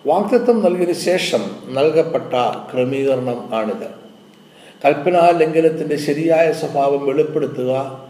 വാഗ്ദത്വം 0.07 0.63
നൽകിയതിനു 0.63 0.99
ശേഷം 0.99 1.45
നൽകപ്പെട്ട 1.69 2.35
ക്രമീകരണം 2.75 3.55
ആണിത്. 3.55 3.91
കൽപ്പനാ 4.85 5.31
ലംഘനത്തിന്റെ 5.33 5.97
ശരിയായ 5.97 6.53
സ്വഭാവം 6.53 7.07
വെളിപ്പെടുത്തുക 7.07 8.05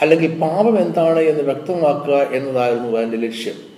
അല്ലെങ്കിൽ 0.00 0.38
പാപം 0.38 0.78
എന്താണ് 0.78 1.20
എന്ന് 1.20 1.42
വ്യക്തമാക്കുക 1.42 2.14
എന്നതായിരുന്നു 2.14 2.98
അതിന്റെ 2.98 3.16
ലക്ഷ്യം. 3.16 3.70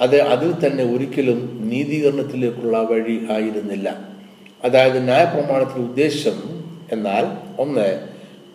അത് 0.00 0.22
അതിൽ 0.22 0.66
തന്നെ 0.66 0.84
ഒരിക്കലും 0.84 1.68
നീതീകരണത്തിലേക്കുള്ള 1.70 2.78
വഴി 2.78 3.26
ആയിരുന്നില്ല. 3.30 4.08
അതായത് 4.64 5.04
ന്യായപ്രമാണത്തിന്റെ 5.04 5.88
ഉദ്ദേശം 5.88 6.64
എന്നാൽ 6.92 7.26
ഒന്ന് 7.60 8.00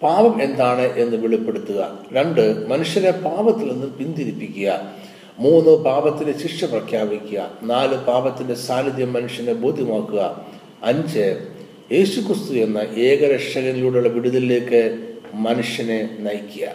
പാപം 0.04 0.42
എന്താണ് 0.42 0.82
എന്ന് 0.82 1.18
വെളിപ്പെടുത്തുക. 1.18 2.00
രണ്ട് 2.14 2.68
മനുഷ്യരെ 2.70 3.12
പാപത്തിൽ 3.12 3.72
നിന്ന് 3.72 3.88
പിന്തിരിപ്പിക്കുക. 3.88 4.94
മൂന്ന് 5.40 5.84
പാപത്തിന് 5.84 6.38
ശിക്ഷ 6.38 6.66
പ്രഖ്യാപിക്കുക. 6.66 7.52
നാല് 7.64 7.98
പാപത്തിന്റെ 7.98 8.54
സാന്നിധ്യം 8.54 9.14
മനുഷ്യനെ 9.14 9.54
ബോധ്യമാക്കുക. 9.54 10.48
അഞ്ച് 10.84 11.48
യേശുക്രിസ്തു 11.92 12.54
എന്ന 12.54 12.78
ഏകരക്ഷകനിലൂടെയുള്ള 12.78 14.10
വിടുതലിലേക്ക് 14.10 15.08
മനുഷ്യനെ 15.34 16.18
നയിക്കുക. 16.20 16.68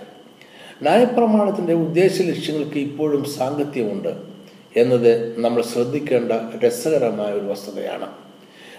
ന്യായപ്രമാണത്തിന്റെ 0.82 1.72
ഉദ്ദേശ 1.72 2.22
ലക്ഷ്യങ്ങൾക്ക് 2.22 2.78
ഇപ്പോഴും 2.78 3.24
സാങ്കത്യമുണ്ട്. 3.24 4.31
എന്നത് 4.76 5.40
നമ്മൾ 5.40 5.62
ശ്രദ്ധിക്കേണ്ട 5.62 6.32
രസകരമായ 6.64 7.32
ഒരു 7.32 7.46
വസ്തുതയാണ്. 7.46 8.06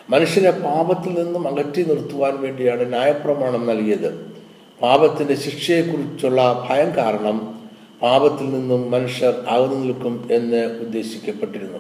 മനുഷ്യനെ 0.10 0.52
പാപത്തിൽ 0.52 1.24
നിന്നും 1.24 1.48
അകറ്റി 1.48 1.82
നിർത്തുവാൻ 1.82 2.42
വേണ്ടിയാണ് 2.42 2.90
ന്യായപ്രമാണം 2.90 3.68
നൽകിയത്. 3.68 4.34
പാപത്തിന്റെ 4.82 5.36
ശിക്ഷയെക്കുറിച്ചുള്ള 5.36 6.68
ഭയം 6.70 6.96
കാരണം 6.98 7.70
പാപത്തിൽ 8.02 8.50
നിന്നും 8.54 8.92
മനുഷ്യർ 8.92 9.34
അകന്നു 9.48 9.76
നിൽക്കും 9.76 10.28
എന്ന് 10.32 10.66
ഉദ്ദേശിക്കപ്പെട്ടിരുന്നു. 10.66 11.80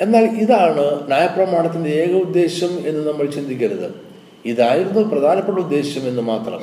എന്നാൽ 0.00 0.24
ഇതാണ് 0.24 1.08
ന്യായപ്രമാണത്തിന്റെ 1.08 1.90
ഏക 1.90 2.22
ഉദ്ദേശം 2.22 2.88
എന്ന് 2.88 3.12
നമ്മൾ 3.12 3.26
ചിന്തിക്കരുത്. 3.26 4.00
ഇതായിരുന്നു 4.44 5.00
പ്രധാനപ്പെട്ട 5.00 5.58
ഉദ്ദേശം 5.58 6.08
എന്ന് 6.08 6.22
മാത്രം. 6.22 6.60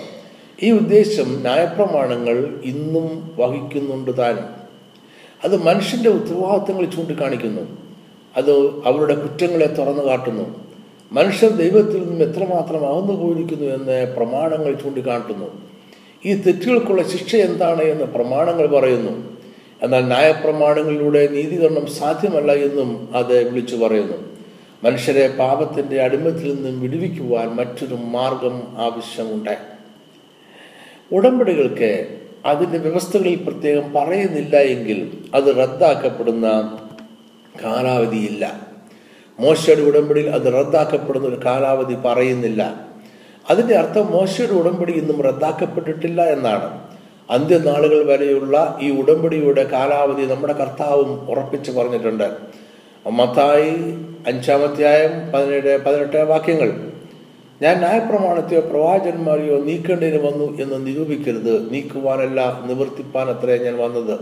ഈ 0.63 0.71
ഉദ്ദേശം 0.71 1.41
ന്യായപ്രമാണങ്ങൾ 1.41 2.61
ഇന്നും 2.63 3.31
വഹിക്കുന്നുണ്ട് 3.39 4.17
താനും. 4.17 4.60
അത് 5.43 5.63
മനുഷ്യന്റെ 5.63 6.09
ഉത്തരവാദിത്തങ്ങൾ 6.09 6.85
ചൂണ്ടിക്കാണിക്കുന്നു. 6.85 7.77
അത് 8.37 8.51
അവരുടെ 8.85 9.15
കുറ്റങ്ങളെ 9.15 9.65
തുറന്നു 9.65 10.03
കാട്ടുന്നു. 10.03 10.71
മനുഷ്യർ 11.11 11.49
ദൈവത്തിൽ 11.49 12.09
നിന്നും 12.09 12.29
എത്രമാത്രം 12.29 12.87
അകന്നു 12.87 13.13
പോയിരിക്കുന്നു 13.13 13.65
എന്ന് 13.65 14.15
പ്രമാണങ്ങൾ 14.15 14.73
ചൂണ്ടിക്കാട്ടുന്നു. 14.73 15.61
ഈ 16.25 16.33
തെറ്റുകൾക്കുള്ള 16.33 17.03
ശിക്ഷ 17.03 17.35
എന്താണ് 17.35 17.81
എന്ന് 17.81 18.03
പ്രമാണങ്ങൾ 18.03 18.67
പറയുന്നു. 18.67 19.37
എന്നാൽ 19.81 19.99
ന്യായപ്രമാണങ്ങളിലൂടെ 19.99 21.27
നീതികരണം 21.27 21.87
സാധ്യമല്ല 21.87 22.51
എന്നും 22.51 23.09
അത് 23.15 23.49
വിളിച്ചു 23.49 23.75
പറയുന്നു. 23.75 24.17
മനുഷ്യരെ 24.83 25.27
പാപത്തിന്റെ 25.27 26.01
അടിമത്തിൽ 26.01 26.55
നിന്നും 26.55 26.81
വിടുവിക്കുവാൻ 26.81 27.47
മറ്റൊരു 27.47 27.95
മാർഗം 27.95 28.63
ആവശ്യമുണ്ട്. 28.77 29.57
ഉടമ്പടികൾക്ക് 31.11 32.20
അതിന്റെ 32.45 32.77
വ്യവസ്ഥകളിൽ 32.77 33.35
പ്രത്യേകം 33.35 33.93
പറയുന്നില്ല 33.93 34.57
എങ്കിൽ 34.57 35.17
അത് 35.35 35.57
റദ്ദാക്കപ്പെടുന്ന 35.57 36.77
കാലാവധിയില്ല. 37.63 38.67
മോശയുടെ 39.39 39.81
ഉടമ്പടിയിൽ 39.81 40.29
അത് 40.29 40.53
റദ്ദാക്കപ്പെടുന്ന 40.53 41.27
ഒരു 41.27 41.39
കാലാവധി 41.45 41.93
പറയുന്നില്ല. 41.93 42.75
അതിന്റെ 43.49 43.75
അർത്ഥം 43.75 44.11
മോശയുടെ 44.11 44.51
ഉടമ്പടി 44.51 44.91
ഇന്നും 44.91 45.21
റദ്ദാക്കപ്പെട്ടിട്ടില്ല 45.21 46.21
എന്നാണ്. 46.21 46.87
അന്ത്യനാളുകൾ 47.29 48.05
വരെയുള്ള 48.05 48.77
ഈ 48.81 48.91
ഉടമ്പടിയുടെ 48.91 49.63
കാലാവധി 49.63 50.25
നമ്മുടെ 50.25 50.53
കർത്താവും 50.53 51.31
ഉറപ്പിച്ചു 51.31 51.71
പറഞ്ഞിട്ടുണ്ട്. 51.71 52.37
മത്തായി 53.09 53.73
അഞ്ചാമധ്യായം 54.27 55.31
പതിനേഴ് 55.31 55.77
പതിനെട്ട് 55.77 56.17
വാക്യങ്ങൾ. 56.17 56.90
ഞാൻ 57.61 57.77
ന്യായപ്രമാണത്തെയോ 57.77 58.61
പ്രവാചന്മാരെയോ 58.61 59.57
നീക്കേണ്ടതിന് 59.57 60.17
വന്നു 60.17 60.57
എന്ന് 60.61 60.87
നിരൂപിക്കരുത്. 60.87 61.71
നീക്കുവാനല്ല 61.71 62.61
നിവർത്തിപ്പാൻ 62.65 63.29
അത്രേ 63.29 63.57
ഞാൻ 63.57 63.77
വന്നത്. 63.77 64.19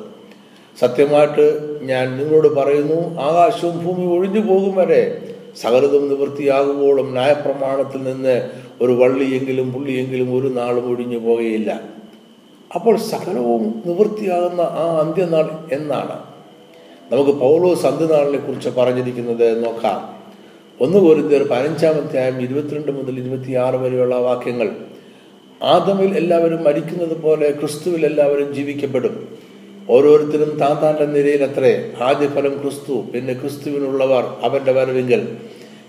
സത്യമായിട്ട് 0.80 1.46
ഞാൻ 1.82 2.18
നിങ്ങളോട് 2.18 2.48
പറയുന്നു 2.48 3.20
ആകാശവും 3.20 3.86
ഭൂമി 3.86 4.18
ഒഴിഞ്ഞു 4.18 4.40
പോകും 4.40 4.76
വരെ 4.76 5.34
സകലതും 5.62 6.10
നിവൃത്തിയാകുമ്പോഴും 6.10 7.12
ന്യായപ്രമാണത്തിൽ 7.12 8.04
നിന്ന് 8.04 8.50
ഒരു 8.82 8.92
വള്ളിയെങ്കിലും 8.92 9.74
പുള്ളിയെങ്കിലും 9.74 10.40
ഒരു 10.40 10.48
നാളും 10.48 10.90
ഒഴിഞ്ഞു 10.90 11.18
പോകുകയില്ല. 11.18 11.82
അപ്പോൾ 12.76 12.98
സകലവും 12.98 13.84
നിവൃത്തിയാകുന്ന 13.86 14.62
ആ 14.62 15.00
അന്ത്യനാൾ 15.00 15.76
എന്നാണ്. 15.76 16.24
നമുക്ക് 17.12 17.32
പൗലോസ് 17.32 17.86
അന്ത്യനാളിനെ 17.86 18.38
കുറിച്ച് 18.38 18.70
പറഞ്ഞിരിക്കുന്നത് 18.70 19.66
നോക്കാം. 19.66 20.19
ഒന്ന് 20.82 20.98
കോരിന്തേർ 20.98 21.44
പതിനഞ്ചാമധ്യായം 21.44 22.42
ഇരുപത്തിരണ്ട് 22.42 22.92
മുതൽ 22.92 23.20
ഇരുപത്തിയാറ് 23.20 23.76
വരെയുള്ള 23.76 24.16
വാക്യങ്ങൾ. 24.16 24.72
ആദമിൽ 25.64 26.18
എല്ലാവരും 26.18 26.64
മരിക്കുന്നത് 26.64 27.22
പോലെ 27.22 27.52
ക്രിസ്തുവിൽ 27.52 28.06
എല്ലാവരും 28.06 28.54
ജീവിക്കപ്പെടും. 28.54 29.38
ഓരോരുത്തരും 29.90 30.58
താൻ 30.60 30.82
താന്റെ 30.82 31.46
അത്രേ 31.46 31.92
ആദ്യഫലം 32.02 32.62
ക്രിസ്തു 32.62 33.04
പിന്നെ 33.16 33.34
ക്രിസ്തുവിനുള്ളവർ 33.34 34.24
അവന്റെ 34.24 34.72
വരവിങ്കൽ. 34.72 35.38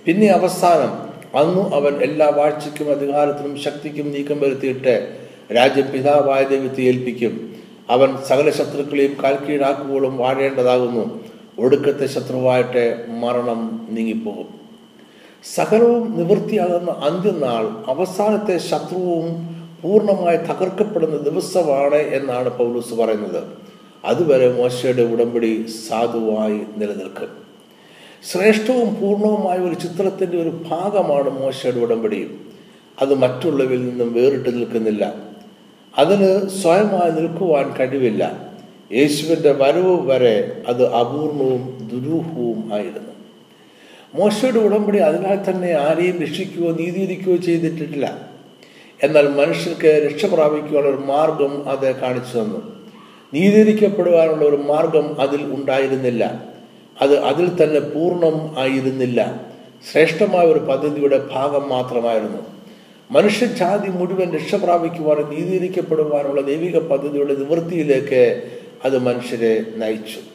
പിന്നെ 0.07 0.27
അവസാനം 0.27 1.11
അന്നു 1.41 1.75
അവൻ 1.75 2.03
എല്ലാ 2.03 2.29
വാഴ്ചയ്ക്കും 2.29 2.91
അധികാരത്തിനും 2.91 3.59
ശക്തിക്കും 3.59 4.13
നീക്കം 4.13 4.41
വരുത്തിയിട്ട് 4.41 5.17
രാജ്യം 5.55 5.93
പിതാവായ 5.93 6.45
ദൈവത്തെ 6.45 6.83
ഏൽപ്പിക്കും. 6.83 7.55
അവൻ 7.91 8.17
സകല 8.29 8.51
ശത്രുക്കളെയും 8.51 9.17
കാൽക്കീഴാക്കുമ്പോഴും 9.23 10.17
വാഴേണ്ടതാകുന്നു. 10.17 11.21
ഒടുക്കത്തെ 11.59 12.07
ശത്രുവായിട്ട് 12.07 13.05
മരണം 13.09 13.89
നീങ്ങിപ്പോകും. 13.91 14.60
സകലവും 15.45 16.19
നിവൃത്തിയാകുന്ന 16.19 16.91
അന്ത്യനാൾ 16.91 17.91
അവസാനത്തെ 17.91 18.59
ശത്രുവും 18.59 19.57
പൂർണമായി 19.83 20.37
തകർക്കപ്പെടുന്ന 20.37 21.17
ദിവസമാണ് 21.17 21.95
എന്നാണ് 21.95 22.59
പൗലൂസ് 22.59 22.95
പറയുന്നത്. 22.95 23.45
അതുവരെ 24.05 24.53
മോശയുടെ 24.53 25.03
ഉടമ്പടി 25.03 25.67
സാധുവായി 25.89 26.61
നിലനിൽക്കും. 26.77 27.29
ശ്രേഷ്ഠവും 28.33 29.01
പൂർണവുമായ 29.01 29.59
ഒരു 29.59 29.75
ചിത്രത്തിന്റെ 29.75 30.43
ഒരു 30.43 30.49
ഭാഗമാണ് 30.49 31.31
മോശയുടെ 31.31 31.81
ഉടമ്പടി. 31.81 32.31
അത് 33.01 33.15
മറ്റുള്ളവരിൽ 33.15 33.89
നിന്നും 33.89 34.13
വേറിട്ട് 34.13 34.55
നിൽക്കുന്നില്ല. 34.55 35.15
അതിന് 35.99 36.49
സ്വയമായി 36.49 37.11
നിൽക്കുവാൻ 37.11 37.77
കഴിവില്ല. 37.77 38.51
യേശുവിന്റെ 38.93 39.53
വരവ് 39.53 40.11
വരെ 40.11 40.63
അത് 40.69 40.95
അപൂർണവും 40.95 41.91
ദുരൂഹവും 41.93 42.75
ആയിരുന്നു. 42.75 43.20
മോശയുടെ 44.14 44.59
ഉടമ്പടി 44.59 44.99
അതിനാൽ 44.99 45.50
തന്നെ 45.50 45.73
ആരെയും 45.73 46.21
രക്ഷിക്കുകയോ 46.21 46.73
നീതിയിരിക്കുകയോ 46.73 47.37
ചെയ്തിട്ടില്ല 47.37 48.31
എന്നാൽ 49.02 49.29
മനുഷ്യർക്ക് 49.29 50.11
രക്ഷ 50.11 50.25
പ്രാപിക്കുവാനുള്ള 50.26 50.97
ഒരു 50.97 51.05
മാർഗം 51.07 51.69
അത് 51.69 51.97
കാണിച്ചു 51.97 52.38
തന്നു. 52.38 52.81
നീതീകരിക്കപ്പെടുവാനുള്ള 53.35 54.45
ഒരു 54.45 54.57
മാർഗം 54.57 55.21
അതിൽ 55.21 55.43
ഉണ്ടായിരുന്നില്ല. 55.43 56.45
അത് 57.00 57.19
അതിൽ 57.19 57.64
തന്നെ 57.64 57.81
പൂർണം 57.81 58.59
ആയിരുന്നില്ല. 58.59 59.50
ശ്രേഷ്ഠമായ 59.93 60.47
ഒരു 60.47 60.59
പദ്ധതിയുടെ 60.59 61.29
ഭാഗം 61.33 61.69
മാത്രമായിരുന്നു. 61.69 62.38
മനുഷ്യജാതി 63.11 63.88
മുഴുവൻ 63.88 64.33
രക്ഷ 64.33 64.55
പ്രാപിക്കുവാനും 64.55 65.31
നീതീകരിക്കപ്പെടുവാനുള്ള 65.31 66.40
ദൈവിക 66.40 66.79
പദ്ധതിയുടെ 66.79 67.35
നിവൃത്തിയിലേക്ക് 67.35 68.50
അത് 68.85 68.99
മനുഷ്യരെ 68.99 69.64
നയിച്ചു. 69.76 70.30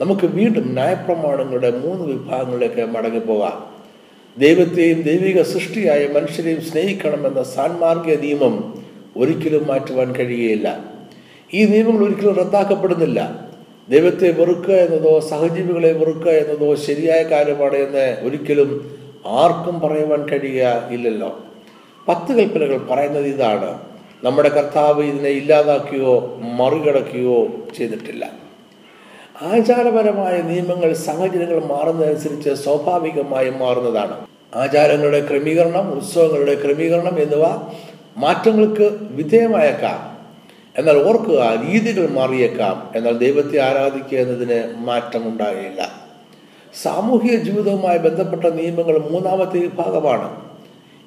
നമുക്ക് 0.00 0.26
വീണ്ടും 0.26 0.72
ന്യായപ്രമാണങ്ങളുടെ 0.72 1.70
മൂന്ന് 1.70 2.06
വിഭാഗങ്ങളിലേക്ക് 2.06 2.86
മടങ്ങിപ്പോകാം 2.86 3.76
ദൈവത്തെയും 4.38 5.02
ദൈവിക 5.02 5.42
സൃഷ്ടിയായ 5.42 6.08
മനുഷ്യരെയും 6.14 6.60
സ്നേഹിക്കണമെന്ന 6.60 7.42
സാൻമാർഗിക 7.42 8.20
നിയമം 8.20 8.84
ഒരിക്കലും 9.16 9.66
മാറ്റുവാൻ 9.66 10.14
കഴിയുകയില്ല. 10.14 10.84
ഈ 11.54 11.64
നിയമങ്ങൾ 11.64 12.04
ഒരിക്കലും 12.04 12.34
റദ്ദാക്കപ്പെടുന്നില്ല. 12.34 13.46
ദൈവത്തെ 13.88 14.30
വെറുക്കുക 14.30 14.74
എന്നതോ 14.74 15.20
സഹജീവികളെ 15.20 15.92
വെറുക്കുക 15.92 16.30
എന്നതോ 16.30 16.74
ശരിയായ 16.74 17.22
കാര്യമാണ് 17.22 17.74
എന്ന് 17.74 18.16
ഒരിക്കലും 18.26 18.98
ആർക്കും 19.26 19.80
പറയുവാൻ 19.80 20.28
കഴിയുക 20.28 20.88
ഇല്ലല്ലോ. 20.90 21.40
പത്ത് 22.08 22.32
കൽപ്പനകൾ 22.32 22.78
പറയുന്നത് 22.78 23.26
ഇതാണ്. 23.26 23.78
നമ്മുടെ 24.24 24.48
കർത്താവ് 24.48 25.04
ഇതിനെ 25.04 25.28
ഇല്ലാതാക്കുകയോ 25.28 26.40
മറികടക്കുകയോ 26.56 27.48
ചെയ്തിട്ടില്ല. 27.78 28.45
ആചാരപരമായ 29.42 30.42
നിയമങ്ങൾ 30.42 30.92
സാഹചര്യങ്ങൾ 30.92 31.64
മാറുന്നതനുസരിച്ച് 31.64 32.54
സ്വാഭാവികമായി 32.54 33.50
മാറുന്നതാണ്. 33.50 34.26
ആചാരങ്ങളുടെ 34.54 35.26
ക്രമീകരണം 35.28 35.90
ഉത്സവങ്ങളുടെ 35.90 36.54
ക്രമീകരണം 36.54 37.22
എന്നിവ 37.22 37.44
മാറ്റങ്ങൾക്ക് 38.16 38.98
വിധേയമായേക്കാം. 39.00 40.16
എന്നാൽ 40.78 41.08
ഓർക്കുക 41.08 41.62
രീതികൾ 41.70 42.08
മാറിയേക്കാം. 42.10 42.90
എന്നാൽ 42.96 43.18
ദൈവത്തെ 43.18 43.58
ആരാധിക്കുക 43.58 44.18
എന്നതിന് 44.18 44.74
മാറ്റമുണ്ടാകില്ല 44.78 45.92
സാമൂഹിക 46.82 47.34
ജീവിതവുമായി 47.34 47.98
ബന്ധപ്പെട്ട 47.98 48.44
നിയമങ്ങൾ 48.44 48.98
മൂന്നാമത്തെ 48.98 49.58
വിഭാഗമാണ്. 49.58 50.40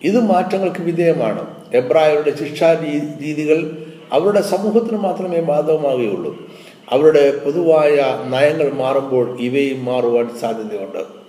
ഇത് 0.03 0.19
മാറ്റങ്ങൾക്ക് 0.19 0.81
വിധേയമാണ്. 0.81 1.48
എബ്രായരുടെ 1.74 2.38
ശിക്ഷാ 2.38 2.74
രീതികൾ 3.21 3.88
അവരുടെ 4.13 4.41
സമൂഹത്തിന് 4.41 4.98
മാത്രമേ 4.98 5.39
ബാധകമാകുകയുള്ളൂ. 5.39 6.49
അവരുടെ 6.89 7.38
പൊതുവായ 7.38 7.96
നയങ്ങൾ 8.29 8.72
മാറുമ്പോൾ 8.74 9.39
ഇവയും 9.39 9.86
മാറുവാൻ 9.86 10.38
സാധ്യതയുണ്ട്. 10.41 11.19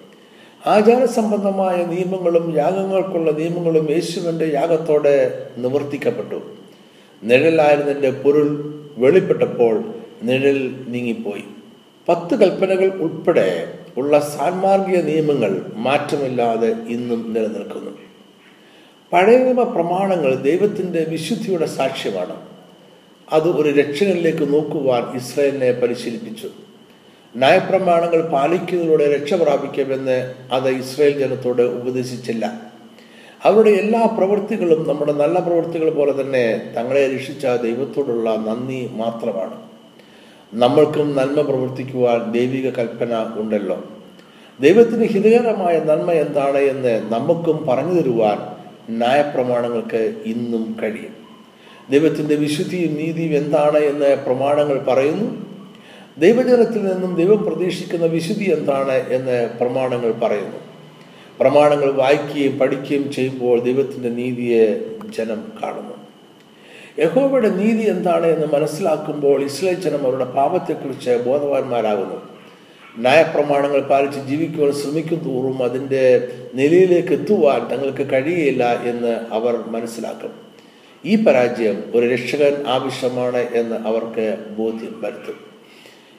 ആചാര 0.67 1.05
സംബന്ധമായ 1.05 1.85
നിയമങ്ങളും 1.85 2.57
യാഗങ്ങൾക്കുള്ള 2.57 3.31
നിയമങ്ങളും 3.31 3.90
യേശുവിന്റെ 3.90 4.47
യാഗത്തോടെ 4.47 5.47
നിവർത്തിക്കപ്പെട്ടു. 5.57 6.43
നിഴലായിരുന്നതിന്റെ 7.23 8.11
പൊരുൾ 8.11 8.75
വെളിപ്പെട്ടപ്പോൾ 8.99 9.85
നിഴൽ 10.23 10.85
നീങ്ങിപ്പോയി. 10.88 11.45
പത്ത് 12.09 12.35
കൽപ്പനകൾ 12.35 12.93
ഉൾപ്പെടെ 12.93 13.79
ഉള്ള 13.97 14.21
സാൻമാർഗിക 14.21 14.97
നിയമങ്ങൾ 14.97 15.73
മാറ്റമില്ലാതെ 15.75 16.76
ഇന്നും 16.88 17.33
നിലനിൽക്കുന്നു. 17.33 17.90
പഴയ 19.12 19.38
നിയമ 19.38 19.62
പ്രമാണങ്ങൾ 19.62 20.35
ദൈവത്തിന്റെ 20.35 21.07
വിശുദ്ധിയുടെ 21.09 21.67
സാക്ഷ്യമാണ്. 21.67 22.37
അത് 23.33 23.49
ഒരു 23.49 23.81
രക്ഷകനിലേക്ക് 23.81 24.53
നോക്കുവാൻ 24.53 25.17
ഇസ്രയേലിനെ 25.17 25.73
പരിശീലിപ്പിച്ചു. 25.73 26.49
നയപ്രമാണങ്ങൾ 27.37 28.29
പാലിക്കുന്നതിലൂടെ 28.29 29.17
രക്ഷ 29.17 29.35
പ്രാപിക്കുമെന്ന് 29.35 30.35
അത് 30.53 30.69
ഇസ്രയേൽ 30.69 31.19
ജനത്തോട് 31.19 31.63
ഉപദേശിച്ചില്ല. 31.63 32.71
അവരുടെ 33.45 33.71
എല്ലാ 33.71 34.07
പ്രവൃത്തികളും 34.07 34.89
നമ്മുടെ 34.89 35.13
നല്ല 35.13 35.41
പ്രവൃത്തികൾ 35.41 35.91
പോലെ 35.91 36.21
തന്നെ 36.21 36.73
തങ്ങളെ 36.77 37.13
രക്ഷിച്ച 37.15 37.47
ദൈവത്തോടുള്ള 37.47 38.37
നന്ദി 38.37 38.91
മാത്രമാണ്. 38.93 39.57
നമ്മൾക്കും 40.55 41.17
നന്മ 41.17 41.41
പ്രവർത്തിക്കുവാൻ 41.41 42.33
ദൈവിക 42.33 42.71
കൽപ്പന 42.71 43.33
ഉണ്ടല്ലോ. 43.37 43.85
ദൈവത്തിന് 44.61 45.04
ഹിതകരമായ 45.04 45.78
നന്മ 45.78 46.11
എന്താണ് 46.13 46.59
എന്ന് 46.59 47.02
നമുക്കും 47.13 47.67
പറഞ്ഞു 47.67 48.00
തരുവാൻ 48.00 48.39
ന്യായപ്രമാണങ്ങൾക്ക് 48.97 50.15
ഇന്നും 50.26 50.76
കഴിയും. 50.83 51.20
ദൈവത്തിന്റെ 51.91 52.35
വിശുദ്ധിയും 52.35 52.95
നീതിയും 52.95 53.35
എന്താണ് 53.35 53.79
എന്ന് 53.79 54.17
പ്രമാണങ്ങൾ 54.26 54.79
പറയുന്നു. 54.79 55.50
ദൈവജനത്തിൽ 56.19 56.83
നിന്നും 56.83 57.17
ദൈവം 57.17 57.45
പ്രതീക്ഷിക്കുന്ന 57.45 58.07
വിശുദ്ധി 58.07 58.45
എന്താണ് 58.45 58.93
എന്ന് 58.93 59.50
പ്രമാണങ്ങൾ 59.61 60.13
പറയുന്നു. 60.13 60.57
പ്രമാണങ്ങൾ 61.41 61.93
വായിക്കുകയും 61.93 62.59
പഠിക്കുകയും 62.59 63.13
ചെയ്യുമ്പോൾ 63.13 63.61
ദൈവത്തിന്റെ 63.61 64.09
നീതിയെ 64.09 64.85
ജനം 65.19 65.53
കാണുന്നു. 65.63 65.95
യഹോബയുടെ 66.99 67.49
നീതി 67.50 67.83
എന്താണ് 67.89 68.26
എന്ന് 68.26 68.47
മനസ്സിലാക്കുമ്പോൾ 68.47 69.43
ഇസ്ലേ 69.43 69.75
ജനം 69.75 70.07
അവരുടെ 70.07 70.25
പാപത്തെക്കുറിച്ച് 70.25 71.11
ബോധവാന്മാരാകുന്നു. 71.26 72.23
ന്യായപ്രമാണങ്ങൾ 72.99 73.81
പാലിച്ച് 73.81 74.21
ജീവിക്കുവാൻ 74.21 74.73
ശ്രമിക്കും 74.73 75.19
തോറും 75.19 75.65
അതിന്റെ 75.65 76.29
നിലയിലേക്ക് 76.55 77.13
എത്തുവാൻ 77.13 77.69
തങ്ങൾക്ക് 77.69 78.11
കഴിയില്ല 78.13 78.83
എന്ന് 78.83 79.21
അവർ 79.31 79.57
മനസ്സിലാക്കും. 79.67 80.50
ഈ 81.04 81.25
പരാജയം 81.25 81.84
ഒരു 81.95 82.06
രക്ഷകൻ 82.06 82.67
ആവശ്യമാണ് 82.67 83.36
എന്ന് 83.36 83.76
അവർക്ക് 83.76 84.36
ബോധ്യം 84.58 85.00
വരുത്തും. 85.00 85.50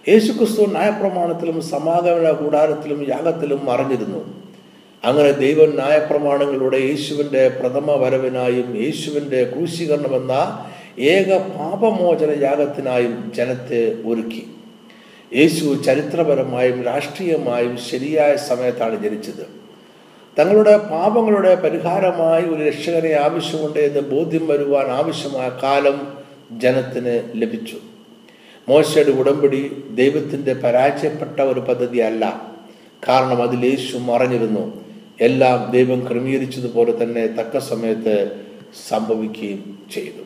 യേശുക്രിസ്തു 0.09 0.65
ന്യായപ്രമാണത്തിലും 0.65 1.61
സമാഗമന 1.61 2.31
കൂടാരത്തിലും 2.31 3.09
യാഗത്തിലും 3.09 3.65
മറിഞ്ഞിരുന്നു 3.65 4.41
അങ്ങനെ 5.03 5.31
ദൈവം 5.31 5.75
ന്യായപ്രമാണങ്ങളുടെ 5.75 6.77
യേശുവിന്റെ 6.77 7.47
പ്രഥമ 7.47 7.91
വരവിനായും 7.91 8.83
യേശുവിന്റെ 8.83 9.43
ക്രൂശീകരണമെന്ന 9.43 10.65
ഏക 10.99 11.37
പാപമോചന 11.37 12.43
യാഗത്തിനായും 12.43 13.31
ജനത്തെ 13.35 13.95
ഒരുക്കി. 14.05 14.47
യേശു 15.35 15.83
ചരിത്രപരമായും 15.83 16.83
രാഷ്ട്രീയമായും 16.83 17.77
ശരിയായ 17.77 18.35
സമയത്താണ് 18.35 19.03
ജനിച്ചത്. 19.03 19.60
തങ്ങളുടെ 20.39 20.77
പാപങ്ങളുടെ 20.77 21.55
പരിഹാരമായി 21.55 22.43
ഒരു 22.43 22.63
രക്ഷകനെ 22.63 23.11
ആവശ്യമുണ്ട് 23.13 23.79
എന്ന് 23.79 23.99
ബോധ്യം 23.99 24.47
വരുവാൻ 24.47 24.87
ആവശ്യമായ 24.87 25.59
കാലം 25.63 26.13
ജനത്തിന് 26.51 27.41
ലഭിച്ചു. 27.41 27.77
മോശയുടെ 28.69 29.11
ഉടമ്പടി 29.11 29.83
ദൈവത്തിന്റെ 29.91 30.53
പരാജയപ്പെട്ട 30.53 31.39
ഒരു 31.39 31.59
പദ്ധതിയല്ല. 31.59 32.51
കാരണം 33.07 33.43
അതിൽ 33.43 33.65
യേശു 33.65 33.97
മറഞ്ഞിരുന്നു. 33.97 34.85
എല്ലാം 35.21 35.71
ദൈവം 35.71 36.07
ക്രമീകരിച്ചതുപോലെ 36.07 37.03
തന്നെ 37.03 37.27
തക്ക 37.27 37.57
സമയത്ത് 37.57 38.41
സംഭവിക്കുകയും 38.89 39.79
ചെയ്തു. 39.93 40.23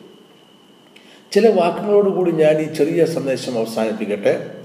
ചില 1.32 1.60
വാക്കുകളോടുകൂടി 1.60 2.30
ഞാൻ 2.30 2.58
ഈ 2.58 2.74
ചെറിയ 2.74 3.04
സന്ദേശം 3.04 3.58
അവസാനിപ്പിക്കട്ടെ. 3.58 4.55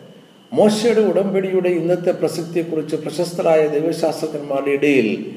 മോശയുടെ 0.53 1.01
ഉടമ്പടിയുടെ 1.01 1.69
ഇന്നത്തെ 1.69 2.11
പ്രസക്തിയെക്കുറിച്ച് 2.11 2.95
പ്രശസ്തരായ 2.95 3.67
ദൈവശാസ്ത്രജ്ഞന്മാരുടെ 3.67 4.69
ഇടയിൽ 4.69 5.35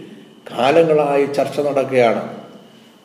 കാലങ്ങളായി 0.51 1.27
ചർച്ച 1.27 1.61
നടക്കുകയാണ്. 1.61 2.37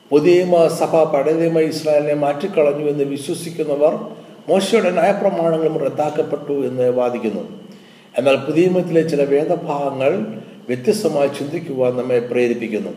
പുതിയമ 0.09 0.67
സഭ 0.67 1.03
പഴയമ 1.03 1.59
ഇസ്രായേലിനെ 1.59 2.13
മാറ്റിക്കളഞ്ഞു 2.13 2.85
എന്ന് 2.85 3.03
വിശ്വസിക്കുന്നവർ 3.03 3.93
മോശയുടെ 4.49 4.91
നയപ്രമാണങ്ങളും 4.91 5.77
റദ്ദാക്കപ്പെട്ടു 5.77 6.67
എന്ന് 6.67 6.89
വാദിക്കുന്നു. 6.89 7.59
എന്നാൽ 8.17 8.35
പുതിയമത്തിലെ 8.35 9.01
ചില 9.01 9.23
വേദഭാഗങ്ങൾ 9.23 10.41
വ്യത്യസ്തമായി 10.67 11.27
ചിന്തിക്കുവാൻ 11.27 11.97
നമ്മെ 11.97 12.19
പ്രേരിപ്പിക്കുന്നു. 12.19 12.89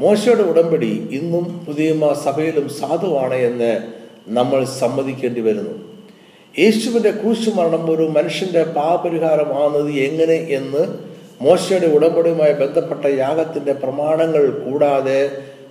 മോശയുടെ 0.00 0.42
ഉടമ്പടി 0.42 1.08
ഇന്നും 1.12 1.64
പുതിയമ 1.66 2.12
സഭയിലും 2.12 2.68
സാധുവാണ് 2.68 3.34
എന്ന് 3.34 3.78
നമ്മൾ 4.28 4.64
സമ്മതിക്കേണ്ടി 4.64 5.40
വരുന്നു. 5.40 5.87
യേശുവിന്റെ 6.58 7.10
ക്രൂശുമരണം 7.10 7.90
ഒരു 7.90 8.02
മനുഷ്യന്റെ 8.02 8.62
പാപപരിഹാരമാകുന്നത് 8.62 9.90
എങ്ങനെ 9.90 10.34
എന്ന് 10.34 10.98
മോശയുടെ 11.44 11.86
ഉടമ്പടിയുമായി 11.86 12.52
ബന്ധപ്പെട്ട 12.52 13.06
യാഗത്തിന്റെ 13.06 13.72
പ്രമാണങ്ങൾ 13.72 14.50
കൂടാതെ 14.50 15.30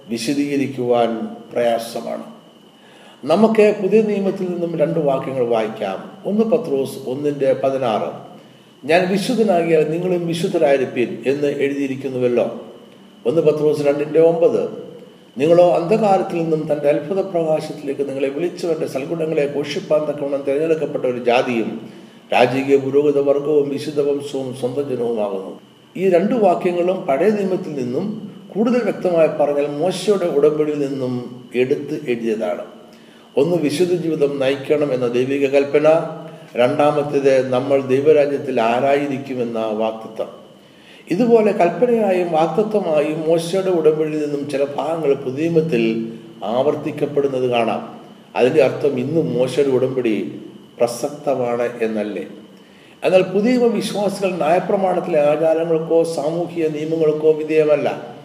വിശദീകരിക്കുവാൻ 0.09 1.27
പ്രയാസമാണ്. 1.53 2.23
നമുക്ക് 3.23 3.75
പുതിയ 3.81 4.01
നിയമത്തിൽ 4.01 4.45
നിന്നും 4.45 4.79
രണ്ട് 4.79 4.99
വാക്യങ്ങൾ 4.99 5.47
വായിക്കാം. 5.47 6.11
ഒന്ന് 6.25 6.41
പത്രോസ് 6.41 7.09
ഒന്നിന്റെ 7.09 7.55
പതിനാറ്. 7.63 8.37
ഞാൻ 8.87 9.11
വിശുദ്ധനാകിയാൽ 9.11 9.83
നിങ്ങളും 9.83 10.27
വിശുദ്ധരായിരിക്കും 10.27 11.23
എന്ന് 11.27 11.47
എഴുതിയിരിക്കുന്നുവല്ലോ. 11.47 12.61
ഒന്ന് 13.25 13.41
പത്രോസ് 13.41 13.81
രണ്ടിന്റെ 13.81 14.19
ഒമ്പത്. 14.19 14.86
നിങ്ങളോ 15.37 15.75
അന്ധകാരത്തിൽ 15.75 16.35
നിന്നും 16.35 16.61
തന്റെ 16.73 16.89
അത്ഭുത 16.89 17.21
പ്രകാശത്തിലേക്ക് 17.21 18.07
നിങ്ങളെ 18.07 18.29
വിളിച്ചവന്റെ 18.29 18.87
സൽഗുണങ്ങളെ 18.87 19.47
പോഷിപ്പാൻ 19.47 20.01
തക്കവണ്ണം 20.01 20.41
തിരഞ്ഞെടുക്കപ്പെട്ട 20.41 21.05
ഒരു 21.05 21.23
ജാതിയും 21.23 21.89
രാജകീയ 22.33 22.77
പുരോഗത 22.77 23.19
വർഗവും 23.19 23.69
വിശുദ്ധ 23.69 24.01
വംശവും 24.01 24.55
സ്വന്തം 24.55 24.89
ജനവുമാകുന്നു. 24.89 25.59
ഈ 25.97 26.09
രണ്ട് 26.09 26.35
വാക്യങ്ങളും 26.35 27.05
പഴയ 27.05 27.29
നിയമത്തിൽ 27.29 27.73
നിന്നും 27.73 28.31
കൂടുതൽ 28.49 28.81
വ്യക്തമായി 28.83 29.27
പറഞ്ഞാൽ 29.27 29.67
മോശയുടെ 29.67 30.25
ഉടമ്പടിയിൽ 30.25 30.79
നിന്നും 30.79 31.45
എടുത്ത് 31.55 32.05
എഴുതിയതാണ്. 32.07 32.65
ഒന്ന് 33.37 33.57
വിശുദ്ധ 33.57 33.93
ജീവിതം 33.93 34.39
നയിക്കണം 34.39 34.93
എന്ന 34.93 35.07
ദൈവിക 35.07 35.47
കൽപ്പന. 35.47 35.87
രണ്ടാമത്തേത് 36.55 37.49
നമ്മൾ 37.49 37.81
ദൈവരാജ്യത്തിൽ 37.81 38.61
ആരായിരിക്കുമെന്ന 38.61 39.59
വാക്തത്വം. 39.65 40.36
ഇതുപോലെ 41.11 41.51
കൽപ്പനയായും 41.51 42.31
വാക്തത്വമായും 42.31 43.29
മോശയുടെ 43.29 43.69
ഉടമ്പടിയിൽ 43.69 44.25
നിന്നും 44.25 44.49
ചില 44.49 44.63
ഭാഗങ്ങൾ 44.63 45.13
പുതിയമത്തിൽ 45.13 46.13
ആവർത്തിക്കപ്പെടുന്നത് 46.43 47.49
കാണാം. 47.49 47.99
അതിന്റെ 48.35 48.63
അർത്ഥം 48.63 48.99
ഇന്നും 48.99 49.33
മോശയുടെ 49.33 49.69
ഉടമ്പടി 49.69 50.41
പ്രസക്തമാണ് 50.77 51.69
എന്നല്ലേ? 51.81 52.25
എന്നാൽ 53.03 53.21
പുതിയ 53.21 53.57
വിശ്വാസികൾ 53.57 54.31
നയപ്രമാണത്തിലെ 54.31 55.19
ആചാരങ്ങൾക്കോ 55.19 56.03
സാമൂഹിക 56.03 56.67
നിയമങ്ങൾക്കോ 56.67 57.31
വിധേയമല്ല. 57.31 58.17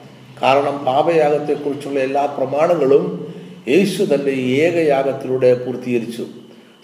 കാരണം 0.42 0.84
പാപയാഗത്തെക്കുറിച്ചുള്ള 0.84 2.00
എല്ലാ 2.00 2.26
പ്രമാണങ്ങളും 2.26 3.34
യേശു 3.68 4.02
തന്റെ 4.02 4.30
ഏകയാഗത്തിലൂടെ 4.32 5.64
പൂർത്തീകരിച്ചു. 5.64 6.26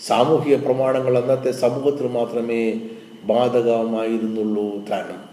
സാമൂഹിക 0.06 0.56
പ്രമാണങ്ങൾ 0.56 1.18
അന്നത്തെ 1.18 1.52
സമൂഹത്തിൽ 1.52 2.06
മാത്രമേ 2.06 2.80
ബാധകമായിരുന്നുള്ളൂ 3.24 4.76
താനും. 4.90 5.27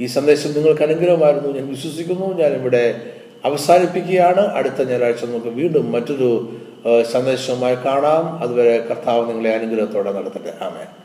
ഈ 0.00 0.06
സന്ദേശം 0.06 0.52
നിങ്ങൾക്ക് 0.52 0.82
അനുഗ്രഹമായിരുന്നു. 0.82 1.48
ഞാൻ 1.48 1.68
വിശ്വസിക്കുന്നു. 1.68 2.38
ഞാൻ 2.38 2.52
ഇവിടെ 2.52 3.12
അവസാനിപ്പിക്കുകയാണ്. 3.44 4.40
അടുത്ത 4.40 4.82
ഞായറാഴ്ച 4.82 5.24
നമുക്ക് 5.24 5.46
വീണ്ടും 5.46 5.92
മറ്റൊരു 5.92 6.56
സന്ദേശവുമായി 7.12 7.74
കാണാം. 7.74 8.38
അതുവരെ 8.38 8.78
കർത്താവ് 8.78 9.28
നിങ്ങളെ 9.28 9.54
അനുഗ്രഹത്തോടെ 9.54 10.12
നടത്തട്ടെ. 10.12 10.54
ആമേൻ. 10.62 11.03